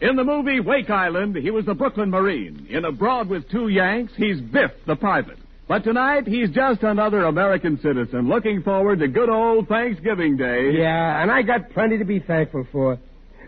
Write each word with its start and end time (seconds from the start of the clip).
In 0.00 0.16
the 0.16 0.24
movie 0.24 0.60
Wake 0.60 0.90
Island, 0.90 1.36
he 1.36 1.50
was 1.50 1.64
the 1.64 1.74
Brooklyn 1.74 2.10
Marine. 2.10 2.66
In 2.68 2.84
Abroad 2.84 3.28
with 3.28 3.48
Two 3.50 3.68
Yanks, 3.68 4.12
he's 4.16 4.40
Biff 4.40 4.70
the 4.86 4.96
pilot. 4.96 5.38
But 5.68 5.84
tonight, 5.84 6.26
he's 6.26 6.50
just 6.50 6.82
another 6.82 7.24
American 7.24 7.80
citizen 7.82 8.28
looking 8.28 8.62
forward 8.62 8.98
to 9.00 9.08
good 9.08 9.30
old 9.30 9.68
Thanksgiving 9.68 10.36
Day. 10.36 10.72
Yeah, 10.78 11.22
and 11.22 11.30
I 11.30 11.42
got 11.42 11.70
plenty 11.70 11.98
to 11.98 12.04
be 12.04 12.20
thankful 12.20 12.66
for. 12.70 12.98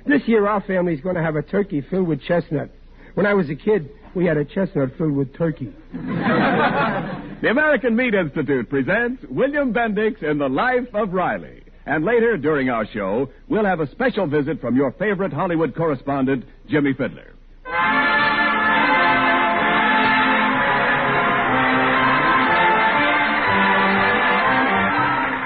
This 0.07 0.23
year, 0.27 0.49
our 0.49 0.63
family's 0.63 1.01
going 1.03 1.17
to 1.17 1.23
have 1.23 1.37
a 1.37 1.43
turkey 1.43 1.83
filled 1.83 2.09
with 2.09 2.23
chestnut. 2.23 2.71
When 3.15 3.27
I 3.27 3.35
was 3.35 3.51
a 3.51 3.55
kid, 3.55 3.91
we 4.15 4.25
had 4.25 4.39
a 4.39 4.45
chestnut 4.45 4.97
filled 4.97 5.15
with 5.15 5.37
turkey. 5.37 5.73
The 7.41 7.51
American 7.51 7.95
Meat 7.95 8.15
Institute 8.15 8.69
presents 8.69 9.23
William 9.31 9.73
Bendix 9.73 10.25
in 10.25 10.39
The 10.39 10.49
Life 10.49 10.93
of 10.93 11.13
Riley. 11.13 11.58
And 11.89 12.05
later, 12.05 12.37
during 12.37 12.69
our 12.69 12.85
show, 12.87 13.31
we'll 13.49 13.65
have 13.65 13.81
a 13.81 13.91
special 13.91 14.27
visit 14.27 14.61
from 14.61 14.77
your 14.77 14.93
favorite 14.93 15.33
Hollywood 15.33 15.75
correspondent, 15.75 16.45
Jimmie 16.69 16.93
Fidler. 16.93 17.31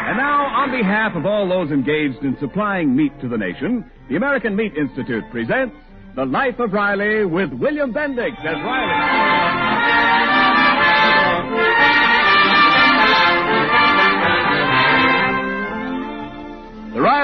And 0.08 0.18
now, 0.18 0.46
on 0.46 0.72
behalf 0.72 1.14
of 1.14 1.26
all 1.26 1.48
those 1.48 1.70
engaged 1.70 2.24
in 2.24 2.36
supplying 2.40 2.96
meat 2.96 3.12
to 3.20 3.28
the 3.28 3.38
nation, 3.38 3.88
the 4.08 4.16
American 4.16 4.56
Meat 4.56 4.72
Institute 4.76 5.22
presents 5.30 5.76
The 6.16 6.24
Life 6.24 6.58
of 6.58 6.72
Riley 6.72 7.24
with 7.24 7.52
William 7.52 7.94
Bendix 7.94 8.36
as 8.40 8.56
Riley. 8.64 9.71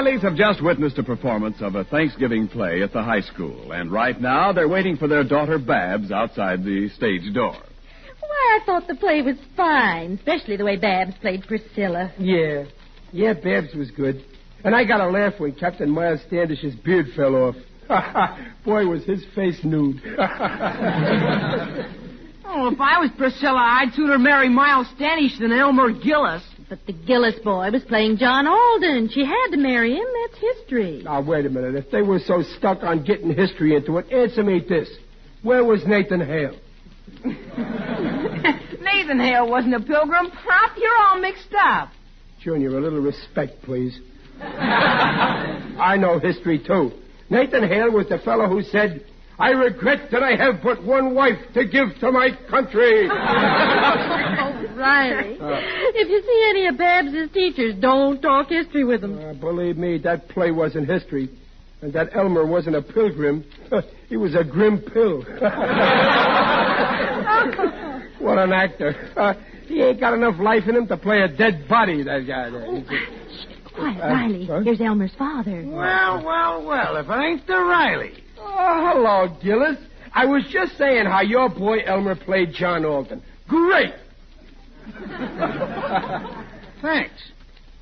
The 0.09 0.19
have 0.21 0.35
just 0.35 0.63
witnessed 0.63 0.97
a 0.97 1.03
performance 1.03 1.57
of 1.61 1.75
a 1.75 1.83
Thanksgiving 1.83 2.47
play 2.47 2.81
at 2.81 2.91
the 2.91 3.03
high 3.03 3.21
school, 3.21 3.71
and 3.73 3.91
right 3.91 4.19
now 4.19 4.51
they're 4.51 4.67
waiting 4.67 4.97
for 4.97 5.07
their 5.07 5.23
daughter 5.23 5.59
Babs 5.59 6.11
outside 6.11 6.63
the 6.63 6.89
stage 6.89 7.31
door. 7.31 7.55
Why, 8.19 8.59
I 8.59 8.65
thought 8.65 8.87
the 8.87 8.95
play 8.95 9.21
was 9.21 9.35
fine, 9.55 10.13
especially 10.13 10.57
the 10.57 10.65
way 10.65 10.77
Babs 10.77 11.13
played 11.21 11.45
Priscilla. 11.45 12.11
Yeah. 12.17 12.65
Yeah, 13.11 13.33
Babs 13.33 13.75
was 13.75 13.91
good. 13.91 14.25
And 14.63 14.75
I 14.75 14.83
got 14.83 14.99
a 14.99 15.07
laugh 15.11 15.33
when 15.37 15.53
Captain 15.53 15.91
Miles 15.91 16.21
Standish's 16.25 16.73
beard 16.73 17.05
fell 17.15 17.35
off. 17.35 17.55
Boy, 18.65 18.87
was 18.87 19.03
his 19.03 19.23
face 19.35 19.59
nude. 19.63 20.01
Oh, 22.51 22.67
if 22.69 22.81
I 22.81 22.97
was 22.97 23.11
Priscilla, 23.15 23.59
I'd 23.59 23.93
sooner 23.93 24.17
marry 24.17 24.49
Miles 24.49 24.87
Standish 24.95 25.37
than 25.37 25.51
Elmer 25.51 25.91
Gillis. 25.91 26.41
But 26.69 26.85
the 26.85 26.93
Gillis 26.93 27.39
boy 27.43 27.71
was 27.71 27.83
playing 27.83 28.17
John 28.17 28.45
Alden. 28.45 29.09
She 29.11 29.25
had 29.25 29.47
to 29.51 29.57
marry 29.57 29.95
him. 29.95 30.05
That's 30.21 30.39
history. 30.39 31.01
now, 31.03 31.19
wait 31.21 31.47
a 31.47 31.49
minute. 31.49 31.73
If 31.73 31.89
they 31.89 32.03
were 32.03 32.19
so 32.19 32.43
stuck 32.57 32.83
on 32.83 33.03
getting 33.03 33.33
history 33.33 33.75
into 33.75 33.97
it, 33.97 34.11
answer 34.11 34.43
me 34.43 34.63
this. 34.67 34.87
Where 35.41 35.63
was 35.63 35.83
Nathan 35.87 36.19
Hale? 36.19 36.55
Nathan 38.83 39.19
Hale 39.19 39.49
wasn't 39.49 39.73
a 39.73 39.79
pilgrim. 39.79 40.29
Pop, 40.29 40.77
you're 40.77 40.95
all 41.07 41.19
mixed 41.19 41.55
up. 41.59 41.89
Junior, 42.43 42.77
a 42.77 42.81
little 42.81 43.01
respect, 43.01 43.63
please. 43.63 43.99
I 44.39 45.97
know 45.99 46.19
history, 46.19 46.59
too. 46.59 46.91
Nathan 47.31 47.67
Hale 47.67 47.91
was 47.91 48.07
the 48.09 48.19
fellow 48.19 48.47
who 48.47 48.61
said, 48.61 49.05
I 49.39 49.49
regret 49.51 50.11
that 50.11 50.21
I 50.21 50.35
have 50.35 50.61
but 50.61 50.83
one 50.83 51.15
wife 51.15 51.39
to 51.53 51.65
give 51.65 51.97
to 52.01 52.11
my 52.11 52.29
country. 52.49 53.07
Oh, 54.79 54.83
Riley. 54.83 55.37
if 55.41 56.09
you 56.09 56.21
see 56.21 56.45
any 56.49 56.67
of 56.67 56.77
Babs's 56.77 57.29
teachers, 57.33 57.75
don't 57.79 58.21
talk 58.21 58.49
history 58.49 58.83
with 58.85 59.01
them. 59.01 59.17
Uh, 59.19 59.33
believe 59.33 59.77
me, 59.77 59.97
that 59.99 60.29
play 60.29 60.51
wasn't 60.51 60.87
history. 60.87 61.29
And 61.81 61.93
that 61.93 62.15
Elmer 62.15 62.45
wasn't 62.45 62.75
a 62.75 62.81
pilgrim. 62.81 63.43
he 64.09 64.17
was 64.17 64.35
a 64.35 64.43
grim 64.43 64.79
pill. 64.79 65.21
what 68.19 68.37
an 68.37 68.51
actor. 68.53 69.11
Uh, 69.15 69.33
he 69.67 69.81
ain't 69.81 69.99
got 69.99 70.13
enough 70.13 70.39
life 70.39 70.63
in 70.67 70.75
him 70.75 70.87
to 70.87 70.97
play 70.97 71.21
a 71.21 71.27
dead 71.27 71.67
body, 71.69 72.03
that 72.03 72.25
guy 72.27 72.49
there. 72.49 72.83
Quiet, 73.73 74.01
Uh, 74.01 74.07
Riley. 74.07 74.45
huh? 74.45 74.59
Here's 74.61 74.81
Elmer's 74.81 75.13
father. 75.17 75.63
Well, 75.65 76.23
well, 76.25 76.65
well, 76.65 76.97
if 76.97 77.07
it 77.07 77.11
ain't 77.13 77.47
the 77.47 77.53
Riley. 77.53 78.13
Oh, 78.39 78.91
hello, 78.93 79.37
Gillis. 79.41 79.77
I 80.13 80.25
was 80.25 80.43
just 80.51 80.77
saying 80.77 81.05
how 81.05 81.21
your 81.21 81.49
boy 81.49 81.79
Elmer 81.85 82.15
played 82.15 82.51
John 82.53 82.83
Alden. 82.83 83.21
Great. 83.47 83.93
Thanks. 86.81 87.13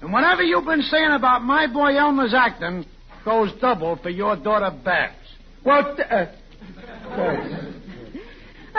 And 0.02 0.12
whatever 0.14 0.44
you've 0.44 0.66
been 0.66 0.82
saying 0.84 1.12
about 1.12 1.44
my 1.44 1.68
boy 1.68 1.98
Elmer's 1.98 2.34
acting 2.34 2.86
goes 3.26 3.52
double 3.60 3.98
for 3.98 4.10
your 4.10 4.36
daughter 4.36 4.72
Babs. 4.84 5.16
Well, 5.66 5.96
th- 5.96 6.08
uh, 6.10 6.26
thanks. 7.16 7.74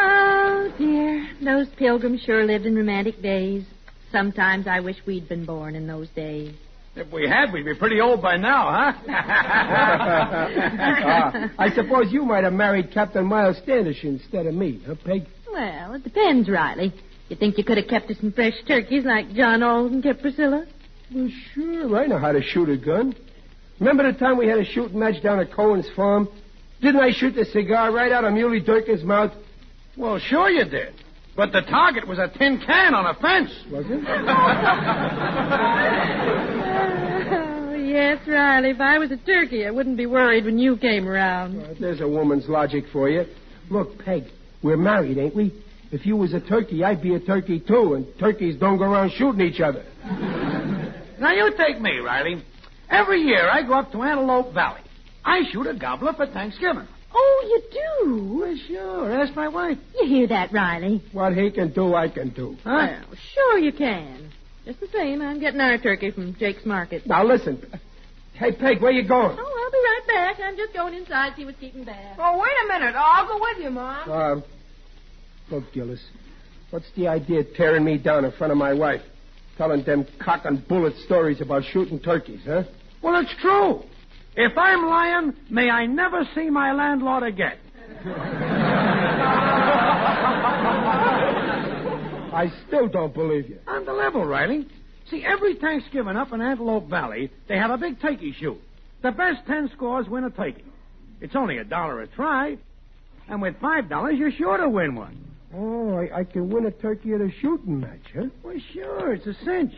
Oh, 0.00 0.72
dear. 0.78 1.28
Those 1.42 1.66
pilgrims 1.76 2.20
sure 2.22 2.44
lived 2.44 2.66
in 2.66 2.76
romantic 2.76 3.20
days. 3.20 3.64
Sometimes 4.12 4.68
I 4.68 4.78
wish 4.78 4.94
we'd 5.06 5.28
been 5.28 5.44
born 5.44 5.74
in 5.74 5.88
those 5.88 6.08
days. 6.10 6.54
If 6.94 7.12
we 7.12 7.26
had, 7.28 7.52
we'd 7.52 7.64
be 7.64 7.74
pretty 7.74 8.00
old 8.00 8.22
by 8.22 8.36
now, 8.36 8.70
huh? 8.70 8.92
Uh, 9.12 11.48
I 11.58 11.70
suppose 11.74 12.12
you 12.12 12.24
might 12.24 12.44
have 12.44 12.52
married 12.52 12.92
Captain 12.92 13.26
Miles 13.26 13.56
Standish 13.64 14.04
instead 14.04 14.46
of 14.46 14.54
me, 14.54 14.80
huh, 14.86 14.94
Peg? 15.04 15.26
Well, 15.52 15.94
it 15.94 16.04
depends, 16.04 16.48
Riley. 16.48 16.92
You 17.28 17.36
think 17.36 17.58
you 17.58 17.64
could 17.64 17.76
have 17.76 17.88
kept 17.88 18.10
us 18.10 18.16
some 18.20 18.32
fresh 18.32 18.54
turkeys 18.66 19.04
like 19.04 19.32
John 19.34 19.62
Alden 19.62 20.02
kept 20.02 20.22
Priscilla? 20.22 20.66
Well, 21.14 21.30
sure. 21.54 21.96
I 21.96 22.06
know 22.06 22.18
how 22.18 22.32
to 22.32 22.42
shoot 22.42 22.68
a 22.68 22.76
gun. 22.76 23.14
Remember 23.80 24.10
the 24.10 24.18
time 24.18 24.38
we 24.38 24.48
had 24.48 24.58
a 24.58 24.64
shooting 24.64 24.98
match 24.98 25.22
down 25.22 25.38
at 25.40 25.52
Cohen's 25.52 25.88
farm? 25.94 26.28
Didn't 26.80 27.00
I 27.00 27.12
shoot 27.12 27.34
the 27.34 27.44
cigar 27.44 27.92
right 27.92 28.12
out 28.12 28.24
of 28.24 28.32
Muley 28.32 28.60
Durkin's 28.60 29.04
mouth? 29.04 29.32
well, 29.96 30.18
sure 30.18 30.48
you 30.48 30.64
did. 30.64 30.94
But 31.36 31.52
the 31.52 31.60
target 31.62 32.06
was 32.08 32.18
a 32.18 32.28
tin 32.36 32.60
can 32.64 32.94
on 32.94 33.06
a 33.06 33.14
fence. 33.20 33.50
Was 33.70 33.84
it? 33.88 34.04
Oh, 37.30 37.74
yes, 37.74 38.18
Riley. 38.26 38.70
If 38.70 38.80
I 38.80 38.98
was 38.98 39.10
a 39.10 39.16
turkey, 39.16 39.66
I 39.66 39.70
wouldn't 39.70 39.96
be 39.96 40.06
worried 40.06 40.44
when 40.44 40.58
you 40.58 40.76
came 40.76 41.08
around. 41.08 41.60
Uh, 41.60 41.74
there's 41.80 42.00
a 42.00 42.08
woman's 42.08 42.48
logic 42.48 42.84
for 42.92 43.08
you. 43.08 43.24
Look, 43.70 43.98
Peg, 44.04 44.24
we're 44.62 44.76
married, 44.76 45.18
ain't 45.18 45.34
we? 45.34 45.52
If 45.90 46.04
you 46.04 46.16
was 46.16 46.34
a 46.34 46.40
turkey, 46.40 46.84
I'd 46.84 47.02
be 47.02 47.14
a 47.14 47.20
turkey 47.20 47.60
too, 47.60 47.94
and 47.94 48.06
turkeys 48.18 48.56
don't 48.58 48.78
go 48.78 48.84
around 48.84 49.12
shooting 49.16 49.40
each 49.40 49.60
other. 49.60 49.84
Now, 51.18 51.32
you 51.32 51.52
take 51.56 51.80
me, 51.80 51.98
Riley. 51.98 52.42
Every 52.90 53.20
year 53.22 53.48
I 53.48 53.62
go 53.62 53.74
up 53.74 53.92
to 53.92 54.02
Antelope 54.02 54.52
Valley. 54.54 54.80
I 55.24 55.40
shoot 55.50 55.66
a 55.66 55.74
gobbler 55.74 56.12
for 56.14 56.26
Thanksgiving. 56.26 56.86
Oh, 57.14 57.44
you 57.48 57.62
do? 57.72 58.38
Well, 58.40 58.56
sure. 58.66 59.12
Ask 59.20 59.34
my 59.34 59.48
wife. 59.48 59.78
You 59.98 60.06
hear 60.06 60.26
that, 60.28 60.52
Riley? 60.52 61.02
What 61.12 61.34
he 61.34 61.50
can 61.50 61.72
do, 61.72 61.94
I 61.94 62.08
can 62.08 62.30
do. 62.30 62.56
Huh? 62.62 62.98
Well, 63.08 63.18
sure 63.34 63.58
you 63.58 63.72
can. 63.72 64.30
Just 64.64 64.80
the 64.80 64.88
same, 64.92 65.22
I'm 65.22 65.40
getting 65.40 65.60
our 65.60 65.78
turkey 65.78 66.10
from 66.10 66.34
Jake's 66.38 66.66
Market. 66.66 67.06
Now 67.06 67.24
listen. 67.24 67.64
Hey, 68.34 68.52
Peg, 68.52 68.80
where 68.82 68.92
you 68.92 69.08
going? 69.08 69.36
Oh, 69.38 69.64
I'll 69.64 69.70
be 69.70 69.78
right 69.78 70.02
back. 70.06 70.36
I'm 70.46 70.56
just 70.56 70.72
going 70.72 70.94
inside 70.94 71.30
to 71.30 71.36
see 71.36 71.44
what's 71.46 71.58
keeping 71.58 71.84
Babs. 71.84 72.18
Oh, 72.20 72.38
wait 72.38 72.52
a 72.64 72.78
minute. 72.78 72.94
I'll 72.96 73.26
go 73.26 73.38
with 73.40 73.64
you, 73.64 73.70
Mom. 73.70 74.10
Uh, 74.10 74.40
look, 75.50 75.64
Gillis, 75.72 76.00
what's 76.70 76.90
the 76.96 77.08
idea 77.08 77.40
of 77.40 77.46
tearing 77.56 77.84
me 77.84 77.98
down 77.98 78.24
in 78.24 78.32
front 78.32 78.52
of 78.52 78.58
my 78.58 78.72
wife? 78.72 79.02
Telling 79.56 79.84
them 79.84 80.06
cock 80.24 80.42
and 80.44 80.66
bullet 80.68 80.94
stories 81.04 81.40
about 81.40 81.64
shooting 81.72 81.98
turkeys, 81.98 82.40
huh? 82.46 82.62
Well, 83.02 83.20
it's 83.20 83.34
true. 83.40 83.82
If 84.36 84.56
I'm 84.56 84.86
lying, 84.86 85.34
may 85.50 85.68
I 85.68 85.86
never 85.86 86.22
see 86.34 86.48
my 86.48 86.72
landlord 86.72 87.24
again. 87.24 87.56
I 92.30 92.52
still 92.66 92.88
don't 92.88 93.12
believe 93.12 93.48
you. 93.48 93.58
On 93.66 93.84
the 93.84 93.92
level, 93.92 94.24
Riley. 94.24 94.68
See, 95.10 95.24
every 95.24 95.56
Thanksgiving 95.56 96.16
up 96.16 96.32
in 96.32 96.40
Antelope 96.40 96.88
Valley, 96.88 97.32
they 97.48 97.56
have 97.56 97.70
a 97.70 97.78
big 97.78 98.00
turkey 98.00 98.32
shoot. 98.38 98.60
The 99.02 99.10
best 99.10 99.44
ten 99.46 99.70
scores 99.74 100.08
win 100.08 100.24
a 100.24 100.30
turkey. 100.30 100.64
It's 101.20 101.34
only 101.34 101.58
a 101.58 101.64
dollar 101.64 102.02
a 102.02 102.06
try. 102.06 102.58
And 103.28 103.42
with 103.42 103.56
five 103.60 103.88
dollars, 103.88 104.18
you're 104.18 104.30
sure 104.30 104.56
to 104.56 104.68
win 104.68 104.94
one. 104.94 105.27
Oh, 105.54 105.96
I, 105.96 106.18
I 106.20 106.24
can 106.24 106.50
win 106.50 106.66
a 106.66 106.70
turkey 106.70 107.14
at 107.14 107.20
a 107.20 107.30
shooting 107.40 107.80
match, 107.80 108.00
huh? 108.14 108.26
Well, 108.42 108.56
sure, 108.72 109.14
it's 109.14 109.26
a 109.26 109.34
cinch. 109.44 109.72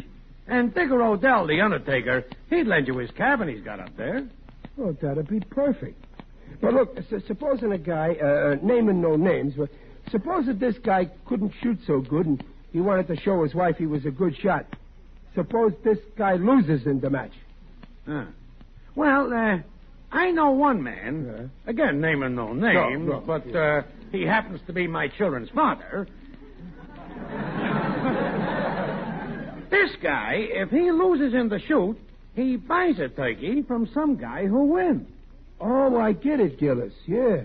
And 0.49 0.75
Digger 0.75 1.01
Odell, 1.03 1.47
the 1.47 1.61
undertaker, 1.61 2.25
he'd 2.49 2.67
lend 2.67 2.89
you 2.89 2.97
his 2.99 3.11
cabin 3.13 3.49
he's 3.49 3.63
got 3.63 3.79
up 3.79 3.97
there. 3.97 4.27
Oh, 4.81 4.93
that'd 5.01 5.29
be 5.29 5.41
perfect. 5.41 6.05
But 6.61 6.75
look, 6.75 6.97
s- 6.99 7.23
supposing 7.29 7.71
a 7.73 7.79
guy, 7.79 8.17
uh, 8.21 8.27
uh, 8.27 8.57
naming 8.63 9.01
no 9.01 9.15
names, 9.15 9.55
but 9.57 9.69
suppose 10.11 10.47
that 10.47 10.59
this 10.59 10.77
guy 10.79 11.09
couldn't 11.27 11.53
shoot 11.63 11.79
so 11.87 12.01
good 12.01 12.27
and 12.27 12.43
he 12.73 12.81
wanted 12.81 13.07
to 13.09 13.17
show 13.21 13.43
his 13.45 13.55
wife 13.55 13.77
he 13.77 13.87
was 13.87 14.05
a 14.07 14.11
good 14.11 14.37
shot. 14.37 14.67
Suppose 15.37 15.73
this 15.85 15.99
guy 16.19 16.35
loses 16.35 16.87
in 16.87 17.01
the 17.01 17.11
match. 17.11 17.33
Huh. 18.07 18.25
Well, 18.97 19.33
uh, 19.33 19.59
I 20.11 20.33
know 20.33 20.51
one 20.51 20.83
man. 20.83 21.51
Again, 21.67 22.01
naming 22.01 22.35
no 22.35 22.53
names, 22.53 23.09
no, 23.09 23.21
but 23.21 23.55
uh, 23.55 23.83
he 24.13 24.23
happens 24.23 24.61
to 24.67 24.73
be 24.73 24.87
my 24.87 25.09
children's 25.09 25.51
father. 25.51 26.07
this 29.71 29.91
guy, 30.03 30.35
if 30.37 30.71
he 30.71 30.91
loses 30.91 31.35
in 31.35 31.49
the 31.49 31.61
shoot, 31.61 31.97
he 32.35 32.57
buys 32.57 32.99
a 32.99 33.09
turkey 33.09 33.63
from 33.63 33.89
some 33.93 34.17
guy 34.17 34.47
who 34.47 34.65
wins. 34.65 35.09
Oh, 35.61 35.99
I 35.99 36.13
get 36.13 36.41
it, 36.41 36.59
Gillis. 36.59 36.93
Yeah. 37.07 37.43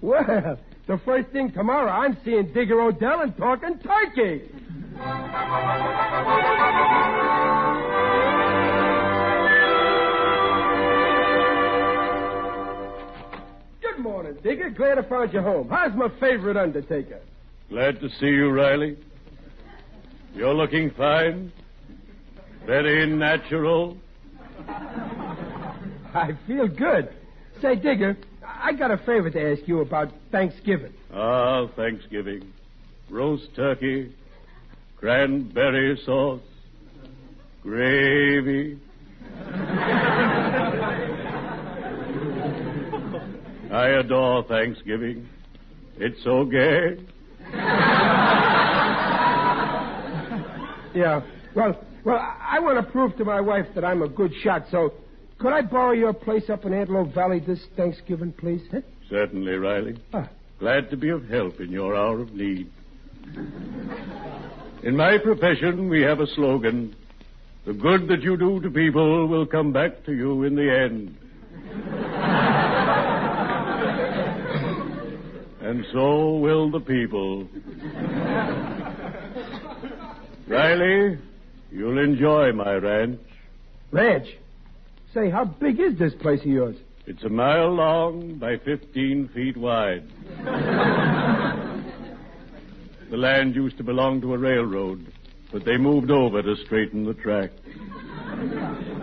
Well, 0.00 0.58
the 0.88 0.98
first 1.04 1.28
thing 1.30 1.52
tomorrow, 1.52 1.90
I'm 1.90 2.16
seeing 2.24 2.52
Digger 2.52 2.80
Odell 2.80 3.20
and 3.20 3.36
talking 3.36 3.78
turkey. 3.78 4.42
Morning, 14.02 14.36
Digger. 14.42 14.70
Glad 14.70 14.98
I 14.98 15.02
found 15.02 15.32
you 15.32 15.40
home. 15.40 15.68
How's 15.68 15.94
my 15.94 16.08
favorite 16.20 16.56
undertaker? 16.56 17.20
Glad 17.70 18.00
to 18.00 18.08
see 18.20 18.26
you, 18.26 18.50
Riley. 18.50 18.96
You're 20.34 20.54
looking 20.54 20.90
fine. 20.90 21.52
Very 22.66 23.06
natural. 23.06 23.96
I 24.68 26.30
feel 26.46 26.68
good. 26.68 27.14
Say, 27.60 27.76
Digger, 27.76 28.16
I 28.44 28.72
got 28.72 28.90
a 28.90 28.98
favor 28.98 29.30
to 29.30 29.52
ask 29.52 29.66
you 29.66 29.80
about 29.80 30.12
Thanksgiving. 30.30 30.92
Ah, 31.12 31.66
Thanksgiving. 31.76 32.52
Roast 33.10 33.54
turkey, 33.54 34.12
cranberry 34.96 35.98
sauce, 36.04 36.40
gravy. 37.62 38.78
I 43.72 43.88
adore 43.88 44.44
Thanksgiving. 44.44 45.28
It's 45.96 46.22
so 46.22 46.44
gay. 46.44 46.98
Yeah. 50.94 51.22
Well, 51.54 51.82
well, 52.04 52.18
I 52.18 52.58
want 52.60 52.84
to 52.84 52.92
prove 52.92 53.16
to 53.16 53.24
my 53.24 53.40
wife 53.40 53.66
that 53.74 53.84
I'm 53.84 54.02
a 54.02 54.08
good 54.08 54.32
shot, 54.42 54.66
so 54.70 54.92
could 55.38 55.52
I 55.52 55.62
borrow 55.62 55.92
your 55.92 56.12
place 56.12 56.50
up 56.50 56.64
in 56.64 56.74
Antelope 56.74 57.14
Valley 57.14 57.40
this 57.40 57.60
Thanksgiving, 57.76 58.32
please? 58.32 58.62
Huh? 58.70 58.80
Certainly, 59.08 59.52
Riley. 59.54 59.96
Ah. 60.12 60.28
Glad 60.58 60.90
to 60.90 60.96
be 60.96 61.08
of 61.08 61.28
help 61.28 61.60
in 61.60 61.70
your 61.70 61.96
hour 61.96 62.20
of 62.20 62.32
need. 62.32 62.70
In 64.82 64.96
my 64.96 65.16
profession, 65.18 65.88
we 65.88 66.02
have 66.02 66.20
a 66.20 66.26
slogan 66.26 66.94
The 67.64 67.72
good 67.72 68.08
that 68.08 68.22
you 68.22 68.36
do 68.36 68.60
to 68.60 68.70
people 68.70 69.28
will 69.28 69.46
come 69.46 69.72
back 69.72 70.04
to 70.04 70.12
you 70.12 70.42
in 70.42 70.56
the 70.56 70.70
end. 70.70 71.16
And 75.72 75.86
so 75.90 76.34
will 76.36 76.70
the 76.70 76.80
people. 76.80 77.48
Riley, 80.46 81.18
you'll 81.70 81.98
enjoy 81.98 82.52
my 82.52 82.74
ranch. 82.74 83.18
Ranch. 83.90 84.26
Say, 85.14 85.30
how 85.30 85.46
big 85.46 85.80
is 85.80 85.98
this 85.98 86.12
place 86.20 86.40
of 86.40 86.46
yours? 86.46 86.76
It's 87.06 87.24
a 87.24 87.30
mile 87.30 87.70
long 87.72 88.34
by 88.38 88.58
15 88.58 89.30
feet 89.34 89.56
wide. 89.56 90.04
the 93.10 93.16
land 93.16 93.54
used 93.54 93.78
to 93.78 93.82
belong 93.82 94.20
to 94.20 94.34
a 94.34 94.38
railroad, 94.38 95.06
but 95.52 95.64
they 95.64 95.78
moved 95.78 96.10
over 96.10 96.42
to 96.42 96.54
straighten 96.66 97.04
the 97.06 97.14
track. 97.14 97.50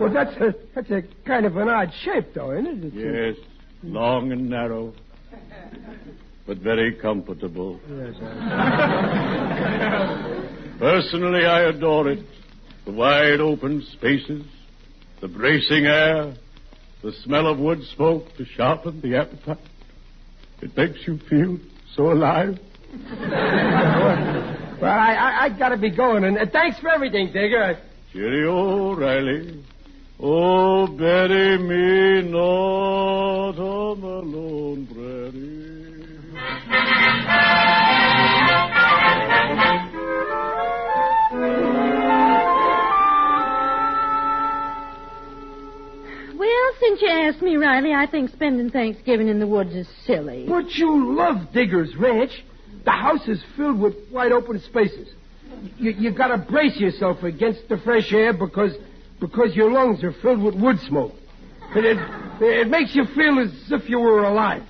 Well, 0.00 0.12
that's 0.12 0.36
a 0.36 0.54
that's 0.74 0.90
a 0.90 1.02
kind 1.26 1.46
of 1.46 1.56
an 1.56 1.68
odd 1.68 1.92
shape, 2.04 2.32
though, 2.32 2.52
isn't 2.52 2.84
it? 2.84 2.84
It's 2.84 2.96
a- 2.96 3.00
Yes, 3.28 3.36
long 3.82 4.30
and 4.30 4.48
narrow, 4.48 4.92
but 6.50 6.58
very 6.58 6.92
comfortable. 6.96 7.78
Yes, 7.88 8.16
Personally, 10.80 11.46
I 11.46 11.68
adore 11.68 12.08
it. 12.08 12.26
The 12.86 12.90
wide 12.90 13.38
open 13.38 13.86
spaces, 13.92 14.44
the 15.20 15.28
bracing 15.28 15.86
air, 15.86 16.34
the 17.04 17.12
smell 17.22 17.46
of 17.46 17.60
wood 17.60 17.78
smoke 17.94 18.34
to 18.36 18.44
sharpen 18.44 19.00
the 19.00 19.16
appetite. 19.16 19.58
It 20.60 20.76
makes 20.76 20.98
you 21.06 21.18
feel 21.30 21.60
so 21.94 22.10
alive. 22.10 22.58
Well, 24.80 24.90
I, 24.90 25.12
I, 25.12 25.44
I 25.44 25.48
got 25.58 25.68
to 25.68 25.76
be 25.76 25.90
going, 25.94 26.24
and 26.24 26.38
uh, 26.38 26.46
thanks 26.50 26.80
for 26.80 26.88
everything, 26.88 27.26
Digger. 27.26 27.78
Cheerio, 28.14 28.94
Riley. 28.94 29.62
Oh, 30.18 30.86
bury 30.86 31.58
me 31.58 32.22
not 32.30 33.58
on 33.58 34.00
the 34.00 34.06
lone 34.06 34.86
prairie. 34.86 35.19
Well, 46.38 46.70
since 46.80 47.02
you 47.02 47.08
asked 47.08 47.42
me, 47.42 47.56
Riley, 47.56 47.92
I 47.92 48.06
think 48.06 48.30
spending 48.30 48.70
Thanksgiving 48.70 49.28
in 49.28 49.40
the 49.40 49.46
woods 49.46 49.74
is 49.74 49.88
silly. 50.06 50.46
But 50.48 50.70
you 50.74 51.16
love 51.16 51.52
Digger's 51.52 51.94
Ranch. 51.96 52.30
The 52.84 52.90
house 52.92 53.26
is 53.28 53.42
filled 53.56 53.78
with 53.80 53.94
wide 54.10 54.32
open 54.32 54.60
spaces. 54.60 55.08
You, 55.76 55.90
you 55.90 56.10
got 56.12 56.28
to 56.28 56.38
brace 56.38 56.76
yourself 56.78 57.22
against 57.22 57.68
the 57.68 57.76
fresh 57.78 58.12
air 58.12 58.32
because 58.32 58.72
because 59.20 59.54
your 59.54 59.70
lungs 59.70 60.02
are 60.02 60.12
filled 60.22 60.42
with 60.42 60.54
wood 60.54 60.78
smoke. 60.80 61.12
And 61.74 61.84
it, 61.84 61.98
it 62.40 62.68
makes 62.68 62.94
you 62.94 63.04
feel 63.14 63.38
as 63.38 63.52
if 63.70 63.88
you 63.88 64.00
were 64.00 64.24
alive. 64.24 64.62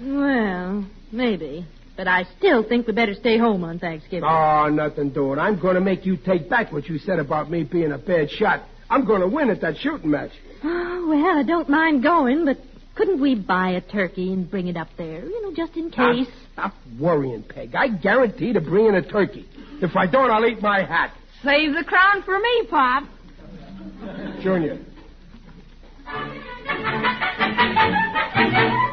Well, 0.00 0.84
maybe. 1.12 1.66
But 1.96 2.08
I 2.08 2.24
still 2.38 2.66
think 2.66 2.86
we 2.86 2.94
better 2.94 3.14
stay 3.14 3.38
home 3.38 3.64
on 3.64 3.78
Thanksgiving. 3.78 4.24
Oh, 4.24 4.68
nothing 4.68 5.10
doing. 5.10 5.38
I'm 5.38 5.60
going 5.60 5.74
to 5.74 5.80
make 5.80 6.06
you 6.06 6.16
take 6.16 6.48
back 6.48 6.72
what 6.72 6.88
you 6.88 6.98
said 6.98 7.18
about 7.18 7.50
me 7.50 7.64
being 7.64 7.92
a 7.92 7.98
bad 7.98 8.30
shot. 8.30 8.62
I'm 8.88 9.04
going 9.04 9.20
to 9.20 9.28
win 9.28 9.50
at 9.50 9.60
that 9.60 9.76
shooting 9.78 10.10
match. 10.10 10.32
Oh, 10.64 11.06
well, 11.08 11.38
I 11.38 11.42
don't 11.42 11.68
mind 11.68 12.02
going, 12.02 12.46
but 12.46 12.58
couldn't 12.94 13.20
we 13.20 13.34
buy 13.34 13.70
a 13.70 13.80
turkey 13.80 14.32
and 14.32 14.50
bring 14.50 14.68
it 14.68 14.76
up 14.76 14.88
there? 14.96 15.24
You 15.24 15.42
know, 15.42 15.54
just 15.54 15.76
in 15.76 15.92
ah, 15.96 16.12
case. 16.12 16.28
Stop, 16.52 16.72
stop 16.72 16.74
worrying, 16.98 17.42
Peg. 17.42 17.74
I 17.74 17.88
guarantee 17.88 18.52
to 18.54 18.60
bring 18.60 18.86
in 18.86 18.94
a 18.94 19.02
turkey. 19.02 19.46
If 19.82 19.96
I 19.96 20.06
don't, 20.06 20.30
I'll 20.30 20.46
eat 20.46 20.62
my 20.62 20.82
hat. 20.84 21.14
Save 21.42 21.74
the 21.74 21.84
crown 21.84 22.22
for 22.22 22.38
me, 22.38 22.66
Pop. 22.70 23.04
Junior. 24.42 24.78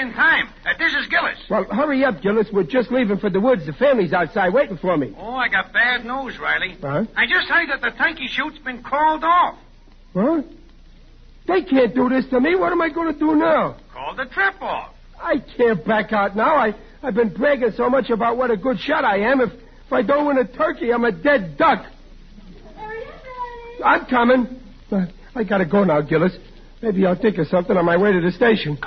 in 0.00 0.12
time. 0.12 0.48
Uh, 0.64 0.70
this 0.78 0.92
is 0.94 1.06
Gillis. 1.08 1.38
Well, 1.48 1.64
hurry 1.64 2.04
up, 2.04 2.22
Gillis. 2.22 2.48
We're 2.52 2.64
just 2.64 2.90
leaving 2.90 3.18
for 3.18 3.30
the 3.30 3.40
woods. 3.40 3.66
The 3.66 3.72
family's 3.72 4.12
outside 4.12 4.52
waiting 4.52 4.78
for 4.78 4.96
me. 4.96 5.14
Oh, 5.18 5.34
I 5.34 5.48
got 5.48 5.72
bad 5.72 6.04
news, 6.04 6.38
Riley. 6.38 6.76
Huh? 6.80 7.04
I 7.16 7.26
just 7.26 7.48
heard 7.48 7.68
that 7.70 7.80
the 7.80 7.90
turkey 7.96 8.26
shoot's 8.26 8.58
been 8.58 8.82
called 8.82 9.22
off. 9.22 9.58
Huh? 10.14 10.42
They 11.46 11.62
can't 11.62 11.94
do 11.94 12.08
this 12.08 12.26
to 12.30 12.40
me. 12.40 12.56
What 12.56 12.72
am 12.72 12.80
I 12.80 12.88
going 12.88 13.12
to 13.12 13.18
do 13.18 13.34
now? 13.36 13.76
Call 13.92 14.14
the 14.16 14.24
trip 14.26 14.60
off. 14.60 14.94
I 15.20 15.38
can't 15.56 15.84
back 15.84 16.12
out 16.12 16.34
now. 16.34 16.56
I, 16.56 16.74
I've 17.02 17.14
been 17.14 17.32
bragging 17.34 17.72
so 17.76 17.90
much 17.90 18.10
about 18.10 18.36
what 18.36 18.50
a 18.50 18.56
good 18.56 18.80
shot 18.80 19.04
I 19.04 19.18
am. 19.30 19.40
If, 19.40 19.52
if 19.52 19.92
I 19.92 20.02
don't 20.02 20.26
win 20.26 20.38
a 20.38 20.46
turkey, 20.46 20.92
I'm 20.92 21.04
a 21.04 21.12
dead 21.12 21.56
duck. 21.58 21.84
I'm 23.84 24.06
coming. 24.06 24.60
Uh, 24.90 25.06
I 25.34 25.44
gotta 25.44 25.66
go 25.66 25.84
now, 25.84 26.00
Gillis. 26.00 26.36
Maybe 26.82 27.06
I'll 27.06 27.20
think 27.20 27.38
of 27.38 27.46
something 27.48 27.76
on 27.76 27.84
my 27.84 27.96
way 27.96 28.12
to 28.12 28.20
the 28.20 28.32
station. 28.32 28.78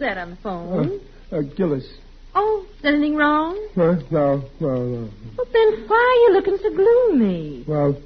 Riley, 0.00 0.14
who 0.14 0.16
was 0.16 0.16
that 0.16 0.18
on 0.18 0.30
the 0.30 0.36
phone? 0.36 1.00
Uh, 1.32 1.36
uh, 1.36 1.42
Gillis. 1.56 1.86
Oh, 2.34 2.66
is 2.78 2.84
anything 2.84 3.16
wrong? 3.16 3.68
Huh? 3.74 3.96
No, 4.10 4.44
no, 4.60 4.84
no. 4.84 5.10
Well, 5.38 5.46
then 5.52 5.88
why 5.88 5.96
are 5.96 6.28
you 6.28 6.34
looking 6.34 6.58
so 6.62 6.70
gloomy? 6.74 7.64
Well, 7.66 8.00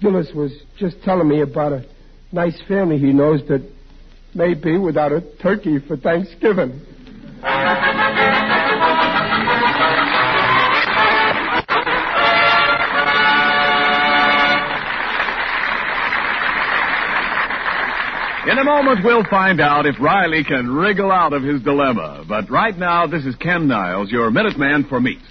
Gillis 0.00 0.32
was 0.34 0.52
just 0.78 0.96
telling 1.04 1.28
me 1.28 1.42
about 1.42 1.72
a 1.72 1.86
nice 2.32 2.60
family 2.66 2.98
he 2.98 3.12
knows 3.12 3.40
that 3.48 3.62
may 4.34 4.54
be 4.54 4.78
without 4.78 5.12
a 5.12 5.20
turkey 5.40 5.78
for 5.86 5.96
Thanksgiving. 5.96 6.80
In 18.44 18.58
a 18.58 18.64
moment, 18.64 19.04
we'll 19.04 19.22
find 19.30 19.60
out 19.60 19.86
if 19.86 20.00
Riley 20.00 20.42
can 20.42 20.68
wriggle 20.68 21.12
out 21.12 21.32
of 21.32 21.44
his 21.44 21.62
dilemma. 21.62 22.24
But 22.28 22.50
right 22.50 22.76
now, 22.76 23.06
this 23.06 23.24
is 23.24 23.36
Ken 23.36 23.68
Niles, 23.68 24.10
your 24.10 24.32
Minuteman 24.32 24.88
for 24.88 25.00
meat. 25.00 25.22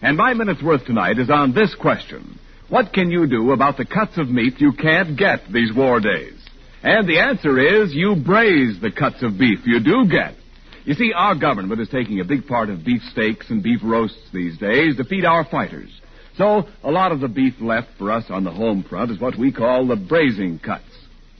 And 0.00 0.16
my 0.16 0.34
minute's 0.34 0.62
worth 0.62 0.84
tonight 0.84 1.18
is 1.18 1.30
on 1.30 1.52
this 1.52 1.74
question. 1.74 2.38
What 2.68 2.92
can 2.92 3.10
you 3.10 3.26
do 3.26 3.50
about 3.50 3.76
the 3.76 3.84
cuts 3.84 4.16
of 4.18 4.28
meat 4.28 4.60
you 4.60 4.72
can't 4.72 5.18
get 5.18 5.40
these 5.52 5.74
war 5.74 5.98
days? 5.98 6.40
And 6.84 7.08
the 7.08 7.18
answer 7.18 7.58
is 7.58 7.92
you 7.92 8.14
braise 8.14 8.80
the 8.80 8.92
cuts 8.92 9.20
of 9.22 9.36
beef 9.36 9.58
you 9.66 9.80
do 9.80 10.08
get. 10.08 10.36
You 10.84 10.94
see, 10.94 11.12
our 11.12 11.34
government 11.34 11.80
is 11.80 11.88
taking 11.88 12.20
a 12.20 12.24
big 12.24 12.46
part 12.46 12.70
of 12.70 12.84
beef 12.84 13.02
steaks 13.10 13.50
and 13.50 13.64
beef 13.64 13.80
roasts 13.82 14.30
these 14.32 14.56
days 14.58 14.96
to 14.96 15.04
feed 15.04 15.24
our 15.24 15.44
fighters. 15.44 15.90
So, 16.38 16.68
a 16.84 16.90
lot 16.92 17.10
of 17.10 17.18
the 17.18 17.28
beef 17.28 17.54
left 17.60 17.88
for 17.98 18.12
us 18.12 18.26
on 18.30 18.44
the 18.44 18.52
home 18.52 18.84
front 18.88 19.10
is 19.10 19.20
what 19.20 19.36
we 19.36 19.50
call 19.50 19.88
the 19.88 19.96
braising 19.96 20.60
cuts. 20.60 20.84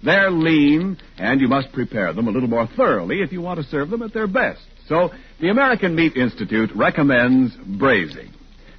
They're 0.02 0.30
lean, 0.30 0.98
and 1.18 1.40
you 1.40 1.48
must 1.48 1.72
prepare 1.72 2.12
them 2.12 2.28
a 2.28 2.30
little 2.30 2.48
more 2.48 2.68
thoroughly 2.76 3.20
if 3.20 3.32
you 3.32 3.40
want 3.42 3.60
to 3.60 3.66
serve 3.66 3.90
them 3.90 4.02
at 4.02 4.14
their 4.14 4.26
best. 4.26 4.62
So, 4.88 5.10
the 5.40 5.50
American 5.50 5.94
Meat 5.94 6.16
Institute 6.16 6.70
recommends 6.74 7.54
braising. 7.78 8.32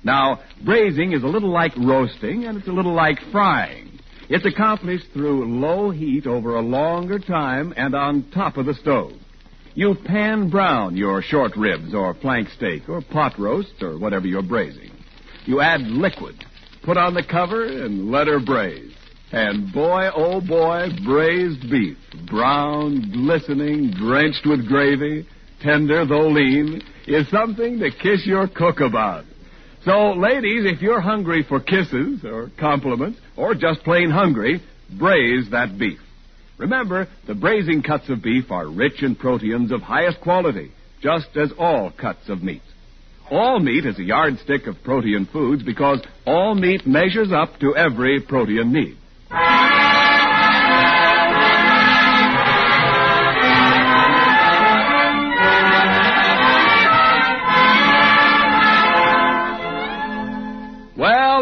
Now, 0.03 0.39
braising 0.65 1.13
is 1.13 1.23
a 1.23 1.27
little 1.27 1.51
like 1.51 1.75
roasting, 1.77 2.45
and 2.45 2.57
it's 2.57 2.67
a 2.67 2.71
little 2.71 2.93
like 2.93 3.19
frying. 3.31 3.99
It's 4.29 4.45
accomplished 4.45 5.07
through 5.13 5.59
low 5.59 5.91
heat 5.91 6.25
over 6.25 6.55
a 6.55 6.61
longer 6.61 7.19
time 7.19 7.73
and 7.77 7.93
on 7.93 8.31
top 8.31 8.57
of 8.57 8.65
the 8.65 8.73
stove. 8.73 9.13
You 9.73 9.95
pan 10.05 10.49
brown 10.49 10.97
your 10.97 11.21
short 11.21 11.55
ribs 11.55 11.93
or 11.93 12.13
flank 12.15 12.49
steak 12.49 12.89
or 12.89 13.01
pot 13.01 13.37
roast 13.37 13.81
or 13.81 13.97
whatever 13.97 14.27
you're 14.27 14.41
braising. 14.41 14.91
You 15.45 15.61
add 15.61 15.81
liquid, 15.81 16.43
put 16.83 16.97
on 16.97 17.13
the 17.13 17.23
cover, 17.23 17.63
and 17.63 18.11
let 18.11 18.27
her 18.27 18.39
braise. 18.39 18.93
And 19.31 19.71
boy, 19.71 20.09
oh 20.13 20.41
boy, 20.41 20.89
braised 21.05 21.69
beef, 21.69 21.97
brown, 22.29 23.11
glistening, 23.13 23.91
drenched 23.91 24.45
with 24.45 24.67
gravy, 24.67 25.25
tender 25.61 26.05
though 26.05 26.27
lean, 26.27 26.81
is 27.07 27.29
something 27.29 27.79
to 27.79 27.91
kiss 27.91 28.25
your 28.25 28.49
cook 28.49 28.81
about. 28.81 29.23
So, 29.85 30.11
ladies, 30.11 30.65
if 30.65 30.81
you're 30.81 30.99
hungry 30.99 31.45
for 31.47 31.61
kisses 31.61 32.25
or 32.25 32.51
compliments 32.59 33.19
or 33.37 33.55
just 33.55 33.83
plain 33.83 34.09
hungry, 34.09 34.61
braise 34.99 35.49
that 35.51 35.79
beef. 35.79 35.99
Remember, 36.57 37.07
the 37.25 37.33
braising 37.33 37.81
cuts 37.81 38.09
of 38.09 38.21
beef 38.21 38.51
are 38.51 38.67
rich 38.69 39.01
in 39.01 39.15
proteins 39.15 39.71
of 39.71 39.81
highest 39.81 40.19
quality, 40.21 40.71
just 41.01 41.29
as 41.35 41.51
all 41.57 41.89
cuts 41.89 42.27
of 42.27 42.43
meat. 42.43 42.61
All 43.31 43.59
meat 43.59 43.85
is 43.85 43.97
a 43.97 44.03
yardstick 44.03 44.67
of 44.67 44.83
protein 44.83 45.25
foods 45.31 45.63
because 45.63 46.03
all 46.27 46.53
meat 46.53 46.85
measures 46.85 47.31
up 47.31 47.57
to 47.61 47.75
every 47.77 48.19
protein 48.19 48.73
need. 48.73 48.97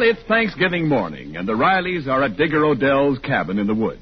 It's 0.10 0.28
Thanksgiving 0.28 0.88
morning, 0.88 1.38
and 1.38 1.48
the 1.48 1.54
Rileys 1.54 2.08
are 2.08 2.24
at 2.24 2.36
Digger 2.36 2.66
Odell's 2.66 3.20
cabin 3.20 3.60
in 3.60 3.68
the 3.68 3.76
woods. 3.76 4.02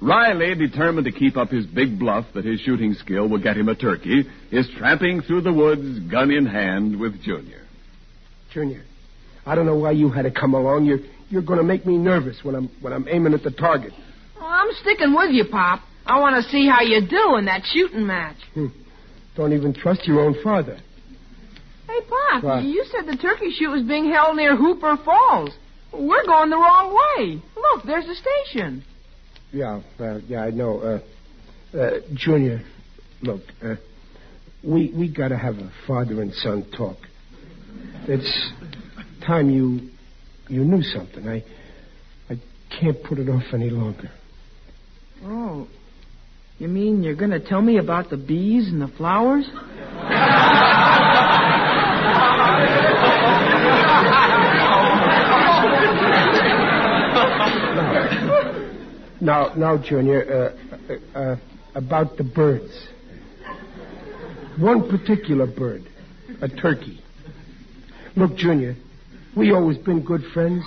Riley, 0.00 0.54
determined 0.54 1.04
to 1.04 1.12
keep 1.12 1.36
up 1.36 1.50
his 1.50 1.66
big 1.66 1.98
bluff 1.98 2.24
that 2.34 2.46
his 2.46 2.58
shooting 2.60 2.94
skill 2.94 3.28
will 3.28 3.40
get 3.40 3.58
him 3.58 3.68
a 3.68 3.74
turkey, 3.74 4.24
is 4.50 4.66
tramping 4.78 5.20
through 5.20 5.42
the 5.42 5.52
woods, 5.52 6.00
gun 6.10 6.30
in 6.30 6.46
hand, 6.46 6.98
with 6.98 7.22
Junior. 7.22 7.66
Junior, 8.50 8.82
I 9.44 9.54
don't 9.54 9.66
know 9.66 9.76
why 9.76 9.90
you 9.90 10.08
had 10.08 10.22
to 10.22 10.30
come 10.30 10.54
along. 10.54 10.86
You're 10.86 11.00
you're 11.28 11.42
going 11.42 11.58
to 11.58 11.64
make 11.64 11.84
me 11.84 11.98
nervous 11.98 12.38
when 12.42 12.54
I'm 12.54 12.68
when 12.80 12.94
I'm 12.94 13.06
aiming 13.08 13.34
at 13.34 13.42
the 13.42 13.50
target. 13.50 13.92
Well, 14.36 14.48
I'm 14.48 14.72
sticking 14.80 15.14
with 15.14 15.32
you, 15.32 15.44
Pop. 15.50 15.82
I 16.06 16.18
want 16.18 16.42
to 16.42 16.50
see 16.50 16.66
how 16.66 16.80
you 16.80 17.06
do 17.06 17.36
in 17.36 17.44
that 17.44 17.62
shooting 17.72 18.06
match. 18.06 18.36
Hmm. 18.54 18.66
Don't 19.36 19.52
even 19.52 19.74
trust 19.74 20.06
your 20.06 20.20
own 20.20 20.34
father. 20.42 20.78
Hey, 21.92 22.00
Pop, 22.08 22.44
What? 22.44 22.64
you 22.64 22.84
said 22.90 23.06
the 23.06 23.18
turkey 23.20 23.50
shoot 23.50 23.68
was 23.68 23.82
being 23.82 24.10
held 24.10 24.36
near 24.36 24.56
Hooper 24.56 24.96
Falls. 25.04 25.50
We're 25.92 26.24
going 26.24 26.48
the 26.48 26.56
wrong 26.56 26.98
way. 27.18 27.42
Look, 27.54 27.84
there's 27.84 28.06
the 28.06 28.14
station. 28.14 28.82
Yeah, 29.52 29.82
uh, 30.00 30.20
yeah, 30.26 30.40
I 30.42 30.50
know. 30.50 30.80
Uh, 31.74 31.76
uh, 31.78 31.90
Junior, 32.14 32.62
look, 33.20 33.42
uh, 33.62 33.74
we 34.62 34.90
we 34.96 35.12
got 35.12 35.28
to 35.28 35.36
have 35.36 35.56
a 35.56 35.70
father 35.86 36.22
and 36.22 36.32
son 36.32 36.64
talk. 36.74 36.96
It's 38.08 38.52
time 39.26 39.50
you 39.50 39.90
you 40.48 40.64
knew 40.64 40.82
something. 40.82 41.28
I 41.28 41.44
I 42.30 42.40
can't 42.80 43.02
put 43.04 43.18
it 43.18 43.28
off 43.28 43.42
any 43.52 43.68
longer. 43.68 44.10
Oh, 45.24 45.68
you 46.58 46.68
mean 46.68 47.02
you're 47.02 47.16
going 47.16 47.32
to 47.32 47.40
tell 47.40 47.60
me 47.60 47.76
about 47.76 48.08
the 48.08 48.16
bees 48.16 48.68
and 48.68 48.80
the 48.80 48.88
flowers? 48.88 49.46
Now, 59.22 59.54
now, 59.54 59.78
Junior, 59.78 60.52
uh, 60.90 60.92
uh, 60.92 61.16
uh, 61.16 61.36
about 61.76 62.16
the 62.16 62.24
birds. 62.24 62.88
One 64.58 64.90
particular 64.90 65.46
bird, 65.46 65.88
a 66.40 66.48
turkey. 66.48 67.00
Look, 68.16 68.34
Junior, 68.34 68.74
we 69.36 69.52
always 69.52 69.78
been 69.78 70.04
good 70.04 70.22
friends. 70.34 70.64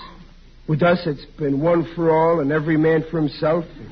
With 0.69 0.83
us, 0.83 1.01
it's 1.05 1.25
been 1.37 1.59
one 1.59 1.85
for 1.95 2.09
all 2.09 2.39
and 2.39 2.53
every 2.53 2.77
man 2.77 3.03
for 3.11 3.19
himself. 3.19 3.65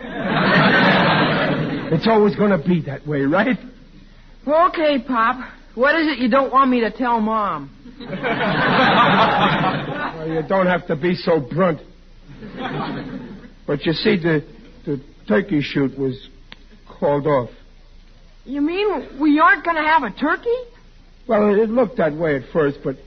it's 1.92 2.08
always 2.08 2.38
going 2.38 2.52
to 2.52 2.66
be 2.66 2.84
that 2.84 3.06
way, 3.06 3.24
right? 3.24 3.58
Okay, 4.48 5.04
Pop. 5.06 5.46
What 5.76 6.00
is 6.00 6.08
it 6.08 6.20
you 6.20 6.30
don't 6.30 6.54
want 6.54 6.72
me 6.72 6.80
to 6.80 6.92
tell 6.92 7.20
Mom? 7.20 7.70
Well, 10.14 10.30
you 10.32 10.44
don't 10.48 10.68
have 10.68 10.88
to 10.88 10.96
be 10.96 11.16
so 11.16 11.42
blunt. 11.42 11.82
But 13.66 13.86
you 13.86 13.94
see, 13.94 14.18
the 14.18 14.44
the 14.86 15.02
turkey 15.28 15.62
shoot 15.62 15.98
was 15.98 16.30
called 17.00 17.28
off. 17.28 17.50
You 18.46 18.62
mean 18.62 19.20
we 19.20 19.40
aren't 19.40 19.64
going 19.64 19.78
to 19.78 19.84
have 19.84 20.04
a 20.04 20.12
turkey? 20.12 20.50
Well, 21.28 21.56
it 21.56 21.70
looked 21.70 21.98
that 21.98 22.14
way 22.14 22.36
at 22.36 22.44
first, 22.52 22.80
but 22.84 22.98